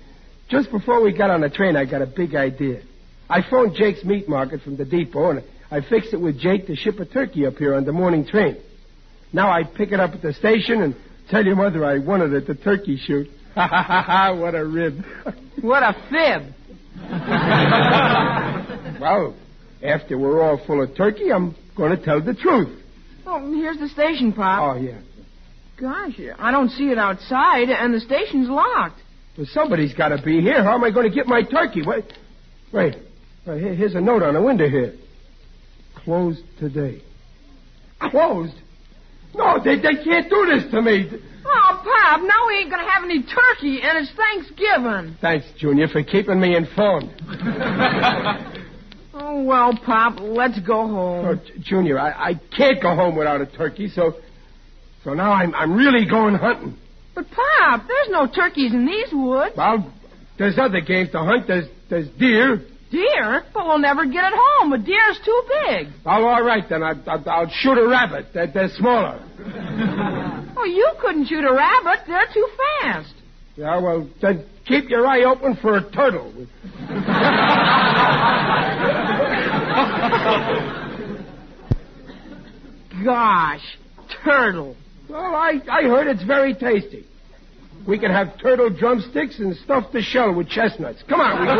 just 0.49 0.71
before 0.71 1.03
we 1.03 1.13
got 1.13 1.31
on 1.31 1.43
the 1.43 1.51
train, 1.51 1.77
I 1.77 1.85
got 1.85 2.01
a 2.01 2.07
big 2.07 2.35
idea. 2.35 2.81
I 3.29 3.43
phoned 3.51 3.75
Jake's 3.75 4.05
Meat 4.05 4.29
Market 4.29 4.63
from 4.63 4.77
the 4.77 4.85
depot, 4.85 5.31
and 5.31 5.45
I 5.71 5.81
fixed 5.81 6.15
it 6.15 6.21
with 6.21 6.39
Jake 6.39 6.69
to 6.69 6.77
ship 6.77 7.01
a 7.01 7.05
turkey 7.05 7.45
up 7.45 7.57
here 7.57 7.75
on 7.75 7.85
the 7.85 7.93
morning 7.93 8.27
train. 8.27 8.57
Now 9.33 9.51
I 9.51 9.65
pick 9.65 9.93
it 9.93 10.01
up 10.01 10.13
at 10.13 10.23
the 10.23 10.33
station 10.33 10.83
and 10.83 10.95
tell 11.29 11.45
your 11.45 11.57
mother 11.57 11.85
I 11.85 11.99
won 11.99 12.23
it 12.23 12.33
at 12.33 12.47
the 12.47 12.55
turkey 12.55 12.97
shoot. 12.97 13.29
Ha 13.57 13.67
ha 13.67 13.83
ha 13.83 14.03
ha! 14.03 14.35
What 14.35 14.55
a 14.55 14.67
rib! 14.67 15.03
What 15.63 15.83
a 15.83 15.95
fib. 16.11 16.53
well, 19.01 19.35
after 19.87 20.19
we're 20.19 20.43
all 20.43 20.61
full 20.67 20.83
of 20.83 20.97
turkey, 20.97 21.33
I'm 21.33 21.55
going 21.77 21.97
to 21.97 22.03
tell 22.05 22.21
the 22.21 22.35
truth. 22.35 22.83
Oh, 23.27 23.53
here's 23.55 23.79
the 23.79 23.89
station, 23.89 24.33
Pop. 24.33 24.77
Oh 24.77 24.81
yeah. 24.81 24.99
Gosh, 25.81 26.19
I 26.39 26.51
don't 26.51 26.71
see 26.71 26.85
it 26.91 26.97
outside, 26.99 27.69
and 27.69 27.93
the 27.93 28.01
station's 28.01 28.49
locked. 28.49 29.01
Well, 29.37 29.47
somebody's 29.53 29.93
got 29.95 30.09
to 30.09 30.23
be 30.23 30.41
here. 30.41 30.63
How 30.65 30.75
am 30.75 30.85
I 30.85 30.91
going 30.91 31.09
to 31.09 31.15
get 31.15 31.27
my 31.27 31.43
turkey? 31.43 31.83
Wait, 31.85 32.05
wait. 32.73 32.97
Wait, 33.47 33.61
here- 33.63 33.75
Here's 33.75 33.95
a 33.95 34.01
note 34.01 34.23
on 34.23 34.35
the 34.35 34.41
window 34.43 34.69
here. 34.69 34.95
Closed 35.97 36.43
today. 36.59 37.03
Closed? 38.01 38.55
No, 39.35 39.59
they, 39.63 39.77
they 39.77 40.03
can't 40.03 40.31
do 40.31 40.47
this 40.47 40.71
to 40.71 40.81
me. 40.81 41.11
Oh, 41.45 41.83
Pop, 41.85 42.21
now 42.23 42.47
we 42.49 42.59
ain't 42.59 42.71
going 42.71 42.85
to 42.85 42.91
have 42.91 43.05
any 43.05 43.23
turkey, 43.23 43.81
and 43.83 43.99
it's 43.99 44.11
Thanksgiving. 44.17 45.17
Thanks, 45.21 45.47
Junior, 45.59 45.89
for 45.89 46.03
keeping 46.03 46.41
me 46.41 46.57
informed. 46.57 47.11
Oh, 49.19 49.43
well, 49.45 49.73
Pop, 49.85 50.19
let's 50.21 50.59
go 50.61 50.83
Oh, 50.83 50.87
home. 50.89 51.41
J- 51.47 51.53
Junior, 51.61 51.99
I, 51.99 52.31
I 52.31 52.35
can't 52.57 52.81
go 52.83 52.95
home 52.95 53.17
without 53.17 53.41
a 53.41 53.47
turkey, 53.47 53.89
so 53.89 54.15
so 55.05 55.15
now 55.15 55.33
I'm 55.33 55.55
I'm 55.55 55.75
really 55.75 56.05
going 56.09 56.35
hunting. 56.35 56.77
But, 57.15 57.27
Pop, 57.31 57.83
there's 57.89 58.11
no 58.11 58.27
turkeys 58.27 58.75
in 58.75 58.85
these 58.85 59.09
woods. 59.13 59.57
Well, 59.57 59.91
there's 60.39 60.59
other 60.59 60.81
games 60.83 61.11
to 61.13 61.19
hunt. 61.21 61.47
There's 61.47 61.67
there's 61.89 62.09
deer. 62.19 62.61
Deer? 62.91 63.43
But 63.55 63.67
we'll 63.67 63.79
never 63.79 64.05
get 64.05 64.25
it 64.25 64.35
home. 64.37 64.73
A 64.73 64.79
deer's 64.79 65.19
too 65.25 65.43
big. 65.67 65.87
Well, 66.05 66.25
all 66.27 66.43
right 66.45 66.65
then. 66.69 66.83
I, 66.83 66.91
I, 67.07 67.17
I'll 67.27 67.49
shoot 67.51 67.79
a 67.79 67.89
rabbit. 67.89 68.27
They're, 68.35 68.49
they're 68.53 68.69
smaller. 68.77 69.23
Oh, 70.59 70.65
you 70.65 70.91
couldn't 71.03 71.27
shoot 71.27 71.45
a 71.45 71.53
rabbit. 71.53 72.07
They're 72.07 72.27
too 72.33 72.49
fast. 72.81 73.13
Yeah, 73.57 73.79
well, 73.79 74.09
then 74.23 74.47
keep 74.65 74.89
your 74.89 75.07
eye 75.07 75.23
open 75.25 75.55
for 75.61 75.77
a 75.77 75.83
turtle. 75.93 76.33
Gosh, 83.05 83.61
turtle. 84.25 84.75
Well, 85.09 85.35
I, 85.35 85.61
I 85.71 85.83
heard 85.83 86.07
it's 86.07 86.23
very 86.23 86.55
tasty. 86.55 87.07
We 87.87 87.99
can 87.99 88.11
have 88.11 88.39
turtle 88.39 88.71
drumsticks 88.71 89.39
and 89.39 89.55
stuff 89.57 89.93
the 89.93 90.01
shell 90.01 90.33
with 90.35 90.49
chestnuts. 90.49 91.03
Come 91.09 91.21
on, 91.21 91.41
we 91.41 91.47
go 91.47 91.55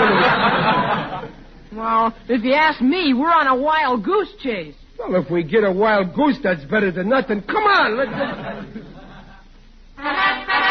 Well, 1.79 2.15
if 2.29 2.43
you 2.43 2.55
ask 2.55 2.81
me, 2.81 3.13
we're 3.13 3.31
on 3.31 3.49
a 3.49 3.57
wild 3.57 4.03
goose 4.03 4.33
chase. 4.43 4.75
Well, 4.99 5.15
if 5.23 5.31
we 5.31 5.45
get 5.45 5.63
a 5.63 5.73
wild 5.73 6.15
goose, 6.15 6.39
that's 6.43 6.65
better 6.65 6.91
than 6.91 7.11
nothing. 7.11 7.43
Come 7.43 7.65
on, 7.65 7.99
let's. 7.99 8.11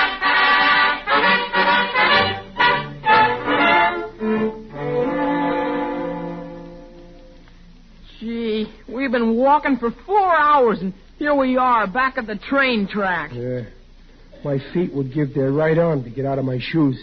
we've 9.06 9.12
been 9.12 9.36
walking 9.36 9.78
for 9.78 9.92
four 10.08 10.36
hours, 10.36 10.80
and 10.82 10.92
here 11.20 11.36
we 11.36 11.58
are 11.58 11.86
back 11.86 12.18
at 12.18 12.26
the 12.26 12.36
train 12.38 12.88
track. 12.88 13.30
Yeah. 13.34 13.62
My 14.44 14.58
feet 14.74 14.92
would 14.94 15.14
give 15.14 15.36
their 15.36 15.52
right 15.52 15.78
arm 15.78 16.04
to 16.06 16.10
get 16.10 16.26
out 16.26 16.40
of 16.40 16.46
my 16.46 16.58
shoes. 16.60 16.98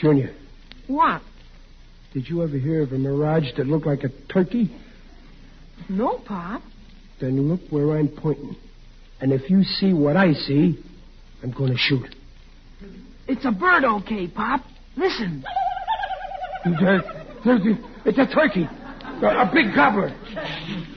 Junior, 0.00 0.32
What? 0.86 1.22
did 2.14 2.28
you 2.28 2.42
ever 2.42 2.56
hear 2.56 2.82
of 2.82 2.92
a 2.92 2.98
mirage 2.98 3.46
that 3.56 3.66
looked 3.66 3.86
like 3.86 4.04
a 4.04 4.08
turkey? 4.32 4.70
No, 5.88 6.18
Pop. 6.18 6.62
Then 7.20 7.48
look 7.48 7.60
where 7.70 7.98
I'm 7.98 8.08
pointing. 8.08 8.54
And 9.20 9.32
if 9.32 9.50
you 9.50 9.62
see 9.64 9.92
what 9.92 10.16
I 10.16 10.32
see, 10.32 10.82
I'm 11.42 11.50
going 11.50 11.72
to 11.72 11.76
shoot. 11.78 12.14
It's 13.26 13.44
a 13.44 13.50
bird, 13.50 13.84
okay, 13.84 14.28
Pop. 14.28 14.62
Listen. 14.96 15.44
There- 16.64 17.02
there- 17.44 17.78
It's 18.04 18.18
a 18.18 18.26
turkey. 18.26 18.68
A, 19.22 19.26
a 19.26 19.50
big 19.52 19.74
gobbler. 19.74 20.14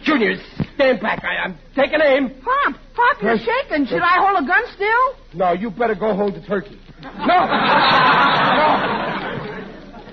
Junior, 0.04 0.36
stand 0.76 1.02
back. 1.02 1.24
I, 1.24 1.44
I'm 1.44 1.58
taking 1.76 2.00
aim. 2.02 2.30
Pop, 2.42 2.76
Pop, 2.96 3.22
you're 3.22 3.38
shaking. 3.38 3.86
Should 3.86 4.02
I 4.02 4.20
hold 4.26 4.44
a 4.44 4.48
gun 4.48 4.64
still? 4.76 5.16
No, 5.40 5.52
you 5.54 5.70
better 5.70 5.96
go 5.96 6.16
hold 6.16 6.36
the 6.36 6.42
turkey. 6.42 6.80
No! 7.02 7.46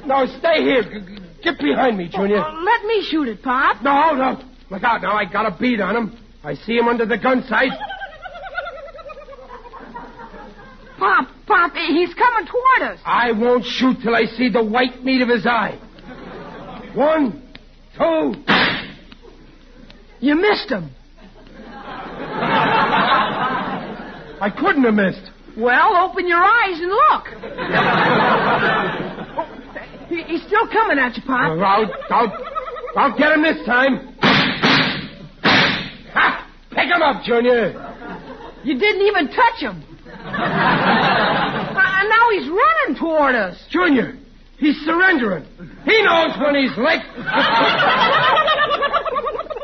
No! 0.07 0.17
No, 0.25 0.27
stay 0.39 0.63
here. 0.63 0.83
Get 1.43 1.59
behind 1.59 1.97
me, 1.97 2.09
Junior. 2.09 2.39
Uh, 2.39 2.63
let 2.63 2.85
me 2.85 3.03
shoot 3.09 3.29
it, 3.29 3.43
Pop. 3.43 3.83
No, 3.83 4.15
no. 4.15 4.43
Look 4.71 4.83
out 4.83 5.03
now. 5.03 5.13
I 5.17 5.25
got 5.25 5.47
a 5.47 5.57
bead 5.57 5.81
on 5.81 5.97
him. 5.97 6.19
I 6.43 6.55
see 6.55 6.77
him 6.77 6.89
under 6.89 7.07
the 7.07 7.17
gun 7.19 7.45
sight. 7.49 7.73
Pop, 10.99 11.29
Pop, 11.47 11.73
he's 11.75 12.13
coming 12.15 12.47
toward 12.47 12.83
us. 12.93 13.01
I 13.05 13.33
won't 13.33 13.65
shoot 13.65 13.99
till 14.03 14.15
I 14.15 14.25
see 14.25 14.49
the 14.49 14.63
white 14.63 15.03
meat 15.03 15.23
of 15.23 15.29
his 15.29 15.47
eye. 15.47 15.79
One, 16.95 17.43
two. 18.01 18.35
You 20.21 20.35
missed 20.35 20.71
him. 20.71 20.91
I 24.43 24.49
couldn't 24.59 24.85
have 24.85 24.95
missed. 24.95 25.31
Well, 25.57 25.97
open 25.97 26.27
your 26.29 26.43
eyes 26.43 26.81
and 26.81 26.89
look. 26.89 27.27
Oh, 29.37 29.45
he's 30.09 30.43
still 30.47 30.67
coming 30.69 30.99
at 30.99 31.15
you, 31.17 31.23
Pop. 31.27 31.59
I'll, 31.59 31.91
I'll, 32.11 32.33
I'll 32.97 33.19
get 33.19 33.33
him 33.33 33.43
this 33.43 33.63
time. 33.67 34.15
Ha! 35.43 36.47
Pick 36.71 36.89
him 36.89 37.03
up, 37.03 37.23
Junior. 37.25 37.75
You 38.65 38.79
didn't 38.79 39.03
even 39.07 39.29
touch 39.29 39.61
him. 39.61 39.83
and 40.07 42.09
now 42.09 42.31
he's 42.33 42.49
running 42.49 42.97
toward 42.99 43.35
us. 43.35 43.63
Junior, 43.71 44.17
he's 44.61 44.77
surrendering. 44.85 45.45
He 45.85 46.03
knows 46.03 46.37
when 46.41 46.55
he's 46.55 46.77
licked. 46.77 47.07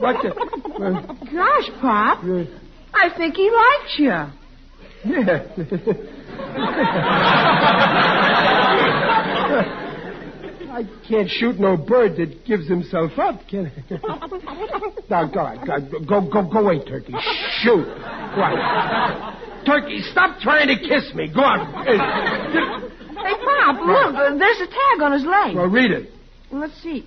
what 0.01 0.17
the? 0.23 0.35
Uh, 0.77 1.15
Gosh, 1.33 1.71
Pop, 1.81 2.25
uh, 2.25 2.45
I 2.95 3.11
think 3.17 3.35
he 3.37 3.51
likes 3.51 3.99
you. 3.99 4.27
yeah. 5.05 5.47
I 10.77 10.85
can't 11.09 11.31
shoot 11.31 11.59
no 11.59 11.77
bird 11.77 12.17
that 12.17 12.45
gives 12.45 12.69
himself 12.69 13.13
up, 13.19 13.41
can 13.49 13.67
I? 13.67 13.71
now, 15.09 15.27
go, 15.27 15.41
on, 15.41 15.65
go, 15.65 15.81
go, 16.05 16.21
go, 16.31 16.43
go 16.51 16.59
away, 16.59 16.85
Turkey. 16.85 17.15
Shoot. 17.63 17.87
Right. 17.87 19.63
Turkey, 19.65 20.03
stop 20.13 20.39
trying 20.41 20.69
to 20.69 20.77
kiss 20.77 21.15
me. 21.15 21.29
Go 21.33 21.41
on. 21.41 22.93
Hey, 23.27 23.35
Pop, 23.45 23.77
look, 23.85 24.39
there's 24.39 24.61
a 24.61 24.67
tag 24.67 25.03
on 25.03 25.13
his 25.13 25.25
leg. 25.25 25.57
Well, 25.57 25.67
read 25.67 25.91
it. 25.91 26.11
Let's 26.53 26.81
see. 26.81 27.05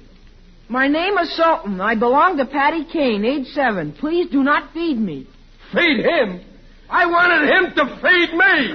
My 0.68 0.88
name 0.88 1.18
is 1.18 1.34
Sultan. 1.36 1.80
I 1.80 1.96
belong 1.96 2.36
to 2.38 2.46
Patty 2.46 2.84
Kane, 2.92 3.24
age 3.24 3.48
seven. 3.54 3.94
Please 3.94 4.30
do 4.30 4.44
not 4.44 4.74
feed 4.74 4.98
me. 4.98 5.28
Feed 5.74 6.00
him? 6.06 6.42
I 6.90 7.06
wanted 7.06 7.48
him 7.50 7.74
to 7.76 7.86
feed 8.02 8.34
me. 8.34 8.74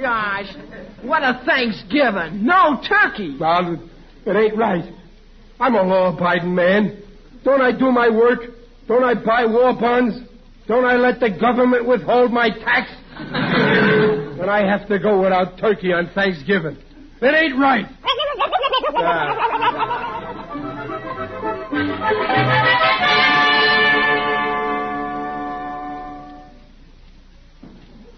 Gosh, 0.00 0.54
what 1.02 1.22
a 1.24 1.42
Thanksgiving. 1.44 2.44
No 2.46 2.80
turkey. 2.88 3.36
Well, 3.38 3.82
it 4.26 4.36
ain't 4.36 4.56
right. 4.56 4.84
I'm 5.58 5.74
a 5.74 5.82
law-abiding 5.82 6.54
man. 6.54 7.02
Don't 7.42 7.60
I 7.60 7.72
do 7.72 7.90
my 7.90 8.08
work? 8.08 8.42
Don't 8.86 9.02
I 9.02 9.14
buy 9.14 9.44
war 9.46 9.74
bonds? 9.74 10.27
Don't 10.68 10.84
I 10.84 10.96
let 10.96 11.18
the 11.18 11.30
government 11.30 11.88
withhold 11.88 12.30
my 12.30 12.50
tax? 12.50 12.90
and 13.18 14.50
I 14.50 14.66
have 14.68 14.86
to 14.88 14.98
go 14.98 15.22
without 15.22 15.58
turkey 15.58 15.94
on 15.94 16.10
Thanksgiving. 16.14 16.76
It 17.22 17.34
ain't 17.34 17.58
right. 17.58 17.86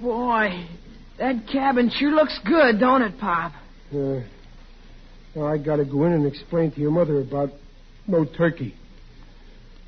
Boy, 0.02 0.66
that 1.18 1.46
cabin 1.52 1.90
sure 1.94 2.10
looks 2.10 2.38
good, 2.44 2.80
don't 2.80 3.02
it, 3.02 3.18
Pop? 3.20 3.52
Uh, 3.94 4.20
now 5.36 5.46
I 5.46 5.58
gotta 5.58 5.84
go 5.84 6.04
in 6.06 6.14
and 6.14 6.26
explain 6.26 6.72
to 6.72 6.80
your 6.80 6.90
mother 6.90 7.20
about 7.20 7.50
no 8.08 8.24
turkey. 8.24 8.74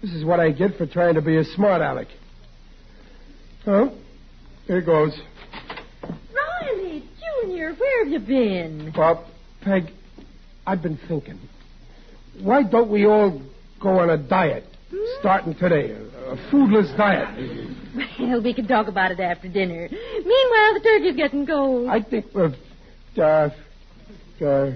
This 0.01 0.13
is 0.13 0.25
what 0.25 0.39
I 0.39 0.53
get 0.53 0.77
for 0.77 0.87
trying 0.87 1.15
to 1.15 1.23
be 1.23 1.37
a 1.39 1.45
smart 1.45 1.83
aleck. 1.83 2.09
Oh, 3.65 3.97
here 4.67 4.79
it 4.79 4.87
goes. 4.87 5.17
Riley, 6.03 7.05
Junior, 7.43 7.75
where 7.75 8.05
have 8.05 8.13
you 8.13 8.19
been? 8.19 8.93
Bob, 8.95 9.25
Peg, 9.61 9.85
I've 10.67 10.83
been 10.83 10.99
thinking. 11.07 11.39
Why 12.41 12.65
don't 12.65 12.91
we 12.91 13.07
all 13.07 13.41
go 13.81 14.01
on 14.01 14.11
a 14.11 14.17
diet 14.17 14.65
starting 15.21 15.55
today? 15.55 15.93
A, 15.93 16.33
a 16.33 16.37
foodless 16.51 16.97
diet. 16.97 17.29
Well, 18.19 18.43
we 18.43 18.53
can 18.53 18.67
talk 18.67 18.89
about 18.89 19.13
it 19.13 19.21
after 19.21 19.49
dinner. 19.49 19.89
Meanwhile, 19.91 20.75
the 20.75 20.81
turkey's 20.83 21.17
getting 21.17 21.47
cold. 21.47 21.89
I 21.89 22.03
think, 22.03 22.27
uh, 22.35 22.49
uh, 23.21 23.51
uh, 24.45 24.71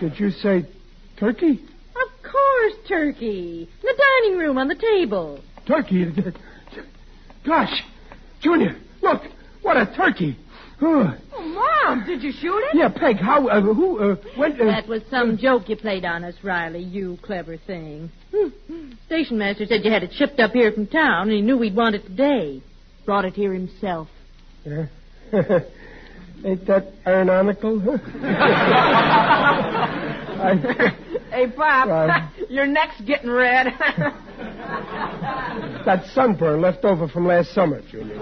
did 0.00 0.18
you 0.20 0.30
say 0.30 0.68
turkey? 1.18 1.52
Of 1.52 2.30
course, 2.30 2.72
turkey. 2.88 3.62
In 3.62 3.82
the 3.82 4.04
dining 4.22 4.38
room 4.38 4.58
on 4.58 4.68
the 4.68 4.74
table. 4.74 5.40
Turkey? 5.66 6.06
Gosh, 7.46 7.82
Junior, 8.40 8.76
look, 9.02 9.22
what 9.62 9.76
a 9.76 9.86
turkey. 9.94 10.36
Oh, 10.80 11.12
Oh, 11.32 11.42
Mom, 11.42 12.06
did 12.06 12.22
you 12.22 12.30
shoot 12.32 12.58
it? 12.58 12.76
yeah, 12.76 12.88
Peg, 12.88 13.16
how, 13.16 13.48
uh, 13.48 13.60
who, 13.60 13.98
uh, 14.12 14.16
when, 14.36 14.52
uh, 14.60 14.64
That 14.66 14.86
was 14.88 15.02
some 15.10 15.36
joke 15.36 15.68
you 15.68 15.76
played 15.76 16.04
on 16.04 16.22
us, 16.24 16.34
Riley, 16.42 16.82
you 16.82 17.18
clever 17.22 17.56
thing. 17.56 18.10
Hmm. 18.34 18.90
Station 19.06 19.38
master 19.38 19.66
said 19.66 19.84
you 19.84 19.90
had 19.90 20.02
it 20.04 20.12
shipped 20.12 20.38
up 20.38 20.52
here 20.52 20.70
from 20.72 20.86
town, 20.86 21.22
and 21.28 21.32
he 21.32 21.40
knew 21.40 21.56
we'd 21.58 21.74
want 21.74 21.94
it 21.96 22.04
today. 22.04 22.62
Brought 23.04 23.24
it 23.24 23.34
here 23.34 23.52
himself. 23.52 24.08
Yeah. 24.64 24.86
Ain't 26.44 26.64
that 26.66 26.92
ironical? 27.06 27.82
I, 30.40 30.94
Hey, 31.30 31.46
Pop, 31.48 31.88
Right. 31.88 32.28
your 32.48 32.66
neck's 32.66 33.00
getting 33.02 33.30
red. 33.30 33.66
that 35.86 36.04
sunburn 36.14 36.60
left 36.60 36.84
over 36.84 37.08
from 37.08 37.26
last 37.26 37.52
summer, 37.54 37.80
Junior. 37.90 38.16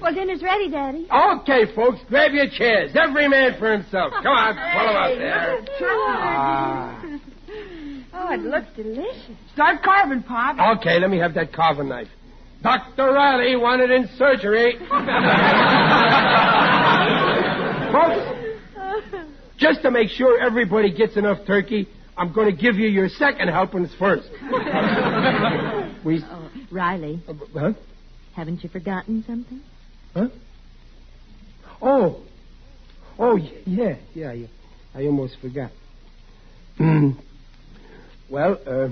Well, 0.00 0.12
dinner's 0.14 0.42
ready, 0.42 0.70
Daddy. 0.70 1.06
Okay, 1.10 1.66
folks, 1.74 2.00
grab 2.08 2.32
your 2.32 2.48
chairs. 2.50 2.92
Every 2.94 3.28
man 3.28 3.58
for 3.58 3.72
himself. 3.72 4.12
Come 4.12 4.26
on, 4.26 4.54
follow 4.54 4.96
out 4.98 5.16
there. 5.18 5.64
Ah. 5.82 7.02
Oh, 8.16 8.32
it 8.32 8.40
looks 8.42 8.68
delicious. 8.76 9.36
Start 9.52 9.82
carving, 9.82 10.22
Pop. 10.22 10.78
Okay, 10.78 10.98
let 11.00 11.10
me 11.10 11.18
have 11.18 11.34
that 11.34 11.52
carving 11.52 11.88
knife. 11.88 12.08
Dr. 12.62 13.12
Riley 13.12 13.56
wanted 13.56 13.90
in 13.90 14.08
surgery. 14.16 14.76
folks, 17.92 18.22
just 19.58 19.82
to 19.82 19.90
make 19.90 20.08
sure 20.10 20.40
everybody 20.40 20.90
gets 20.94 21.16
enough 21.16 21.44
turkey, 21.46 21.88
I'm 22.16 22.32
going 22.32 22.54
to 22.54 22.60
give 22.60 22.76
you 22.76 22.88
your 22.88 23.08
second 23.08 23.48
helpings 23.48 23.90
first. 23.98 24.28
we. 26.04 26.22
Oh, 26.24 26.50
Riley, 26.70 27.22
Uh, 27.28 27.34
huh? 27.52 27.72
haven't 28.34 28.62
you 28.62 28.68
forgotten 28.68 29.24
something? 29.26 29.60
Huh? 30.14 30.28
Oh. 31.82 32.20
Oh, 33.18 33.36
yeah, 33.66 33.96
yeah, 34.14 34.32
yeah. 34.32 34.46
I 34.94 35.04
almost 35.06 35.36
forgot. 35.40 35.70
well, 38.28 38.58
uh, 38.66 38.88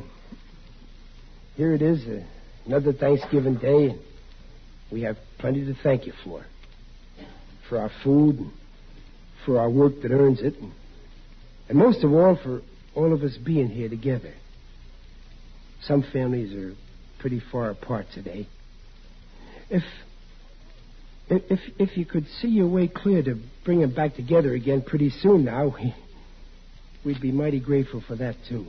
here 1.57 1.75
it 1.75 1.83
is, 1.83 2.05
uh, 2.07 2.25
another 2.67 2.93
Thanksgiving 2.93 3.57
day, 3.57 3.91
and 3.91 4.01
we 4.91 5.03
have 5.03 5.17
plenty 5.39 5.65
to 5.65 5.75
thank 5.83 6.07
you 6.07 6.13
for. 6.25 6.45
For 7.69 7.79
our 7.79 7.91
food, 8.05 8.39
and 8.39 8.53
for 9.47 9.59
our 9.59 9.71
work 9.71 9.95
that 10.03 10.13
earns 10.13 10.41
it, 10.41 10.55
and, 10.61 10.73
and 11.69 11.79
most 11.79 12.05
of 12.05 12.13
all, 12.13 12.37
for 12.43 12.63
all 12.95 13.13
of 13.13 13.23
us 13.23 13.37
being 13.37 13.69
here 13.69 13.89
together. 13.89 14.35
Some 15.83 16.05
families 16.13 16.55
are 16.55 16.75
pretty 17.19 17.43
far 17.51 17.71
apart 17.71 18.07
today. 18.15 18.49
If 19.71 19.83
if 21.29 21.61
if 21.79 21.97
you 21.97 22.05
could 22.05 22.27
see 22.41 22.49
your 22.49 22.69
way 22.69 22.89
clear 22.89 23.23
to 23.23 23.41
bring 23.65 23.81
them 23.81 23.95
back 23.95 24.17
together 24.17 24.53
again 24.55 24.83
pretty 24.83 25.11
soon 25.11 25.45
now, 25.45 25.75
we, 25.75 25.95
we'd 27.05 27.21
be 27.21 27.33
mighty 27.33 27.61
grateful 27.61 28.03
for 28.07 28.17
that 28.17 28.37
too. 28.49 28.67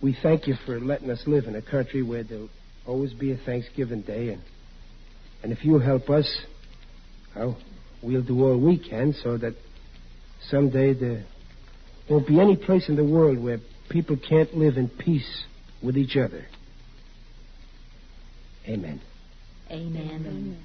We 0.00 0.16
thank 0.22 0.46
you 0.46 0.54
for 0.66 0.80
letting 0.80 1.10
us 1.10 1.22
live 1.26 1.44
in 1.44 1.56
a 1.56 1.62
country 1.62 2.02
where 2.02 2.22
there'll 2.22 2.50
always 2.86 3.12
be 3.12 3.32
a 3.32 3.36
Thanksgiving 3.36 4.02
Day, 4.02 4.30
and 4.30 4.42
and 5.42 5.52
if 5.52 5.64
you'll 5.64 5.80
help 5.80 6.08
us, 6.08 6.28
well, 7.34 7.58
we'll 8.00 8.22
do 8.22 8.44
all 8.44 8.58
we 8.58 8.78
can 8.78 9.12
so 9.12 9.36
that 9.38 9.54
someday 10.48 10.94
there 10.94 11.24
won't 12.08 12.26
be 12.26 12.40
any 12.40 12.56
place 12.56 12.88
in 12.88 12.96
the 12.96 13.04
world 13.04 13.38
where 13.38 13.58
people 13.88 14.16
can't 14.16 14.54
live 14.56 14.76
in 14.76 14.88
peace 14.88 15.44
with 15.82 15.96
each 15.96 16.16
other. 16.16 16.46
Amen. 18.68 19.00
Amen. 19.70 20.58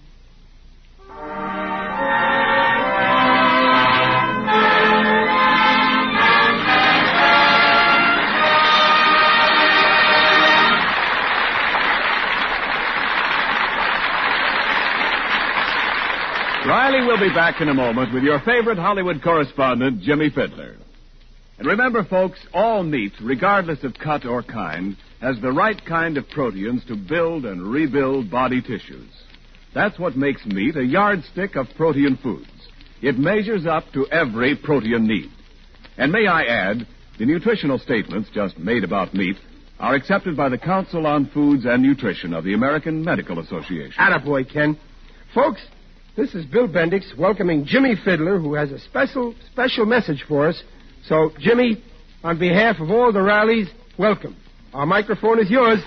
Riley 16.67 17.05
will 17.07 17.17
be 17.17 17.33
back 17.33 17.61
in 17.61 17.69
a 17.69 17.73
moment 17.73 18.13
with 18.13 18.23
your 18.23 18.39
favorite 18.41 18.77
Hollywood 18.77 19.21
correspondent, 19.23 20.01
Jimmie 20.01 20.29
Fidler. 20.29 20.75
And 21.57 21.67
remember, 21.67 22.03
folks, 22.03 22.39
all 22.53 22.83
meat, 22.83 23.13
regardless 23.21 23.83
of 23.83 23.95
cut 23.95 24.25
or 24.25 24.43
kind, 24.43 24.95
has 25.21 25.39
the 25.41 25.51
right 25.51 25.83
kind 25.85 26.17
of 26.17 26.29
proteins 26.29 26.85
to 26.85 26.95
build 26.95 27.45
and 27.45 27.61
rebuild 27.61 28.29
body 28.29 28.61
tissues. 28.61 29.09
That's 29.73 29.97
what 29.97 30.15
makes 30.15 30.45
meat 30.45 30.75
a 30.75 30.83
yardstick 30.83 31.55
of 31.55 31.67
protein 31.75 32.17
foods. 32.21 32.47
It 33.01 33.17
measures 33.17 33.65
up 33.65 33.85
to 33.93 34.07
every 34.07 34.55
protein 34.55 35.07
need. 35.07 35.31
And 35.97 36.11
may 36.11 36.27
I 36.27 36.43
add, 36.43 36.87
the 37.17 37.25
nutritional 37.25 37.79
statements 37.79 38.29
just 38.33 38.57
made 38.59 38.83
about 38.83 39.13
meat 39.13 39.37
are 39.79 39.95
accepted 39.95 40.37
by 40.37 40.49
the 40.49 40.57
Council 40.57 41.05
on 41.05 41.29
Foods 41.33 41.65
and 41.65 41.81
Nutrition 41.81 42.33
of 42.33 42.43
the 42.43 42.53
American 42.53 43.03
Medical 43.03 43.39
Association. 43.39 43.93
Attaboy, 43.99 44.51
Ken. 44.51 44.79
Folks, 45.33 45.61
this 46.15 46.33
is 46.33 46.45
Bill 46.45 46.67
Bendix 46.67 47.15
welcoming 47.17 47.65
Jimmie 47.65 47.95
Fidler, 47.95 48.41
who 48.41 48.55
has 48.55 48.71
a 48.71 48.79
special, 48.79 49.35
special 49.51 49.85
message 49.85 50.23
for 50.27 50.47
us. 50.47 50.61
So, 51.07 51.31
Jimmy, 51.39 51.81
on 52.23 52.37
behalf 52.37 52.79
of 52.81 52.91
all 52.91 53.13
the 53.13 53.21
rallies, 53.21 53.67
welcome. 53.97 54.35
Our 54.73 54.85
microphone 54.85 55.39
is 55.39 55.49
yours. 55.49 55.79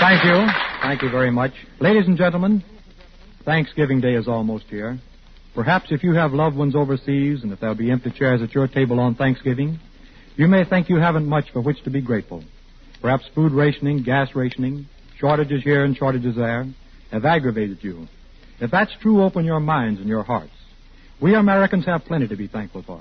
Thank 0.00 0.24
you. 0.24 0.46
Thank 0.82 1.02
you 1.02 1.10
very 1.10 1.32
much. 1.32 1.52
Ladies 1.80 2.06
and 2.06 2.16
gentlemen, 2.16 2.62
Thanksgiving 3.44 4.00
Day 4.00 4.14
is 4.14 4.28
almost 4.28 4.64
here. 4.64 4.98
Perhaps 5.54 5.86
if 5.90 6.04
you 6.04 6.14
have 6.14 6.32
loved 6.32 6.56
ones 6.56 6.76
overseas 6.76 7.42
and 7.42 7.52
if 7.52 7.58
there'll 7.60 7.74
be 7.74 7.90
empty 7.90 8.10
chairs 8.10 8.40
at 8.40 8.54
your 8.54 8.68
table 8.68 9.00
on 9.00 9.16
Thanksgiving, 9.16 9.80
you 10.36 10.46
may 10.46 10.64
think 10.64 10.88
you 10.88 10.96
haven't 10.96 11.26
much 11.26 11.50
for 11.52 11.60
which 11.60 11.82
to 11.82 11.90
be 11.90 12.00
grateful. 12.00 12.42
Perhaps 13.00 13.24
food 13.34 13.52
rationing, 13.52 14.02
gas 14.02 14.28
rationing, 14.34 14.86
shortages 15.18 15.62
here 15.64 15.84
and 15.84 15.96
shortages 15.96 16.36
there 16.36 16.66
have 17.10 17.24
aggravated 17.24 17.78
you. 17.82 18.06
If 18.60 18.70
that's 18.70 18.92
true, 19.00 19.22
open 19.22 19.44
your 19.44 19.60
minds 19.60 20.00
and 20.00 20.08
your 20.08 20.22
hearts. 20.22 20.52
We 21.20 21.34
Americans 21.34 21.86
have 21.86 22.04
plenty 22.04 22.28
to 22.28 22.36
be 22.36 22.48
thankful 22.48 22.82
for. 22.82 23.00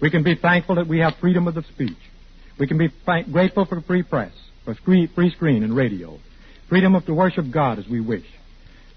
We 0.00 0.10
can 0.10 0.22
be 0.22 0.34
thankful 0.34 0.76
that 0.76 0.86
we 0.86 0.98
have 1.00 1.14
freedom 1.20 1.46
of 1.46 1.54
the 1.54 1.62
speech. 1.62 1.98
We 2.58 2.66
can 2.66 2.78
be 2.78 2.88
thank- 3.06 3.30
grateful 3.30 3.66
for 3.66 3.80
free 3.82 4.02
press, 4.02 4.32
for 4.64 4.74
screen, 4.74 5.08
free 5.08 5.30
screen 5.30 5.62
and 5.62 5.74
radio, 5.74 6.18
freedom 6.68 6.94
of 6.94 7.04
to 7.06 7.14
worship 7.14 7.50
God 7.50 7.78
as 7.78 7.88
we 7.88 8.00
wish. 8.00 8.24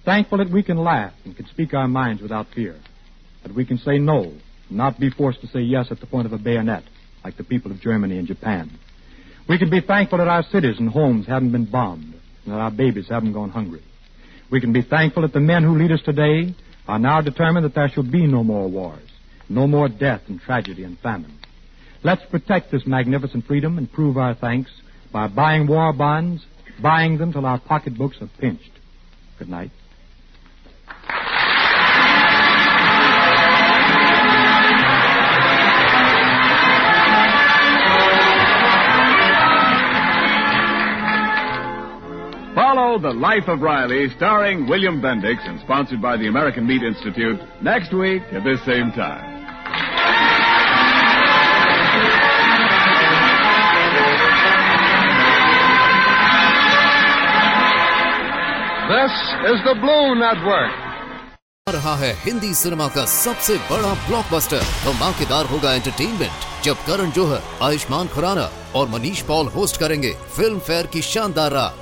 Thankful 0.05 0.37
that 0.39 0.49
we 0.49 0.63
can 0.63 0.77
laugh 0.77 1.13
and 1.25 1.35
can 1.35 1.45
speak 1.47 1.73
our 1.73 1.87
minds 1.87 2.21
without 2.21 2.47
fear. 2.53 2.75
That 3.43 3.55
we 3.55 3.65
can 3.65 3.77
say 3.77 3.97
no, 3.97 4.23
and 4.23 4.77
not 4.77 4.99
be 4.99 5.09
forced 5.09 5.41
to 5.41 5.47
say 5.47 5.61
yes 5.61 5.91
at 5.91 5.99
the 5.99 6.05
point 6.05 6.25
of 6.25 6.33
a 6.33 6.37
bayonet, 6.37 6.83
like 7.23 7.37
the 7.37 7.43
people 7.43 7.71
of 7.71 7.81
Germany 7.81 8.17
and 8.17 8.27
Japan. 8.27 8.71
We 9.47 9.57
can 9.57 9.69
be 9.69 9.81
thankful 9.81 10.19
that 10.19 10.27
our 10.27 10.43
cities 10.43 10.79
and 10.79 10.89
homes 10.89 11.27
haven't 11.27 11.51
been 11.51 11.65
bombed, 11.65 12.13
and 12.45 12.53
that 12.53 12.59
our 12.59 12.71
babies 12.71 13.07
haven't 13.09 13.33
gone 13.33 13.49
hungry. 13.49 13.83
We 14.53 14.61
can 14.61 14.71
be 14.71 14.83
thankful 14.83 15.23
that 15.23 15.33
the 15.33 15.39
men 15.39 15.63
who 15.63 15.75
lead 15.75 15.91
us 15.91 16.03
today 16.03 16.53
are 16.87 16.99
now 16.99 17.21
determined 17.21 17.65
that 17.65 17.73
there 17.73 17.89
shall 17.89 18.03
be 18.03 18.27
no 18.27 18.43
more 18.43 18.67
wars, 18.67 19.09
no 19.49 19.65
more 19.65 19.89
death 19.89 20.21
and 20.27 20.39
tragedy 20.39 20.83
and 20.83 20.99
famine. 20.99 21.39
Let's 22.03 22.21
protect 22.29 22.71
this 22.71 22.85
magnificent 22.85 23.47
freedom 23.47 23.79
and 23.79 23.91
prove 23.91 24.15
our 24.15 24.35
thanks 24.35 24.69
by 25.11 25.27
buying 25.27 25.65
war 25.65 25.91
bonds, 25.91 26.45
buying 26.79 27.17
them 27.17 27.33
till 27.33 27.47
our 27.47 27.59
pocketbooks 27.59 28.17
are 28.21 28.29
pinched. 28.39 28.69
Good 29.39 29.49
night. 29.49 29.71
Follow 42.92 42.98
The 42.98 43.14
Life 43.14 43.48
of 43.48 43.62
Riley, 43.62 44.10
starring 44.10 44.68
William 44.68 45.00
Bendix 45.00 45.38
and 45.48 45.58
sponsored 45.60 46.02
by 46.02 46.18
the 46.18 46.26
American 46.28 46.66
Meat 46.66 46.82
Institute, 46.82 47.40
next 47.62 47.94
week 47.94 48.20
at 48.30 48.44
this 48.44 48.60
same 48.66 48.92
time. 48.92 49.24
This 58.92 59.14
is 59.50 59.58
the 59.64 59.74
Blue 59.80 60.08
Network. 60.26 60.76
आ 61.68 61.72
रहा 61.72 61.94
है 61.96 62.12
Hindi 62.24 62.52
cinema 62.54 62.88
का 62.96 63.04
सबसे 63.14 63.56
बड़ा 63.70 63.94
blockbuster 64.06 64.62
धमाकेदार 64.84 65.46
होगा 65.46 65.74
entertainment 65.74 66.64
जब 66.64 66.86
करण 66.86 67.10
जौहर 67.16 67.42
आयुष्मान 67.66 68.08
खुराना 68.14 68.48
और 68.76 68.88
Manish 68.94 69.20
Paul 69.32 69.46
host 69.56 69.80
करेंगे 69.80 70.12
फिल्म 70.36 70.58
फेयर 70.68 70.86
की 70.94 71.02
शानदार 71.12 71.52
रात 71.52 71.81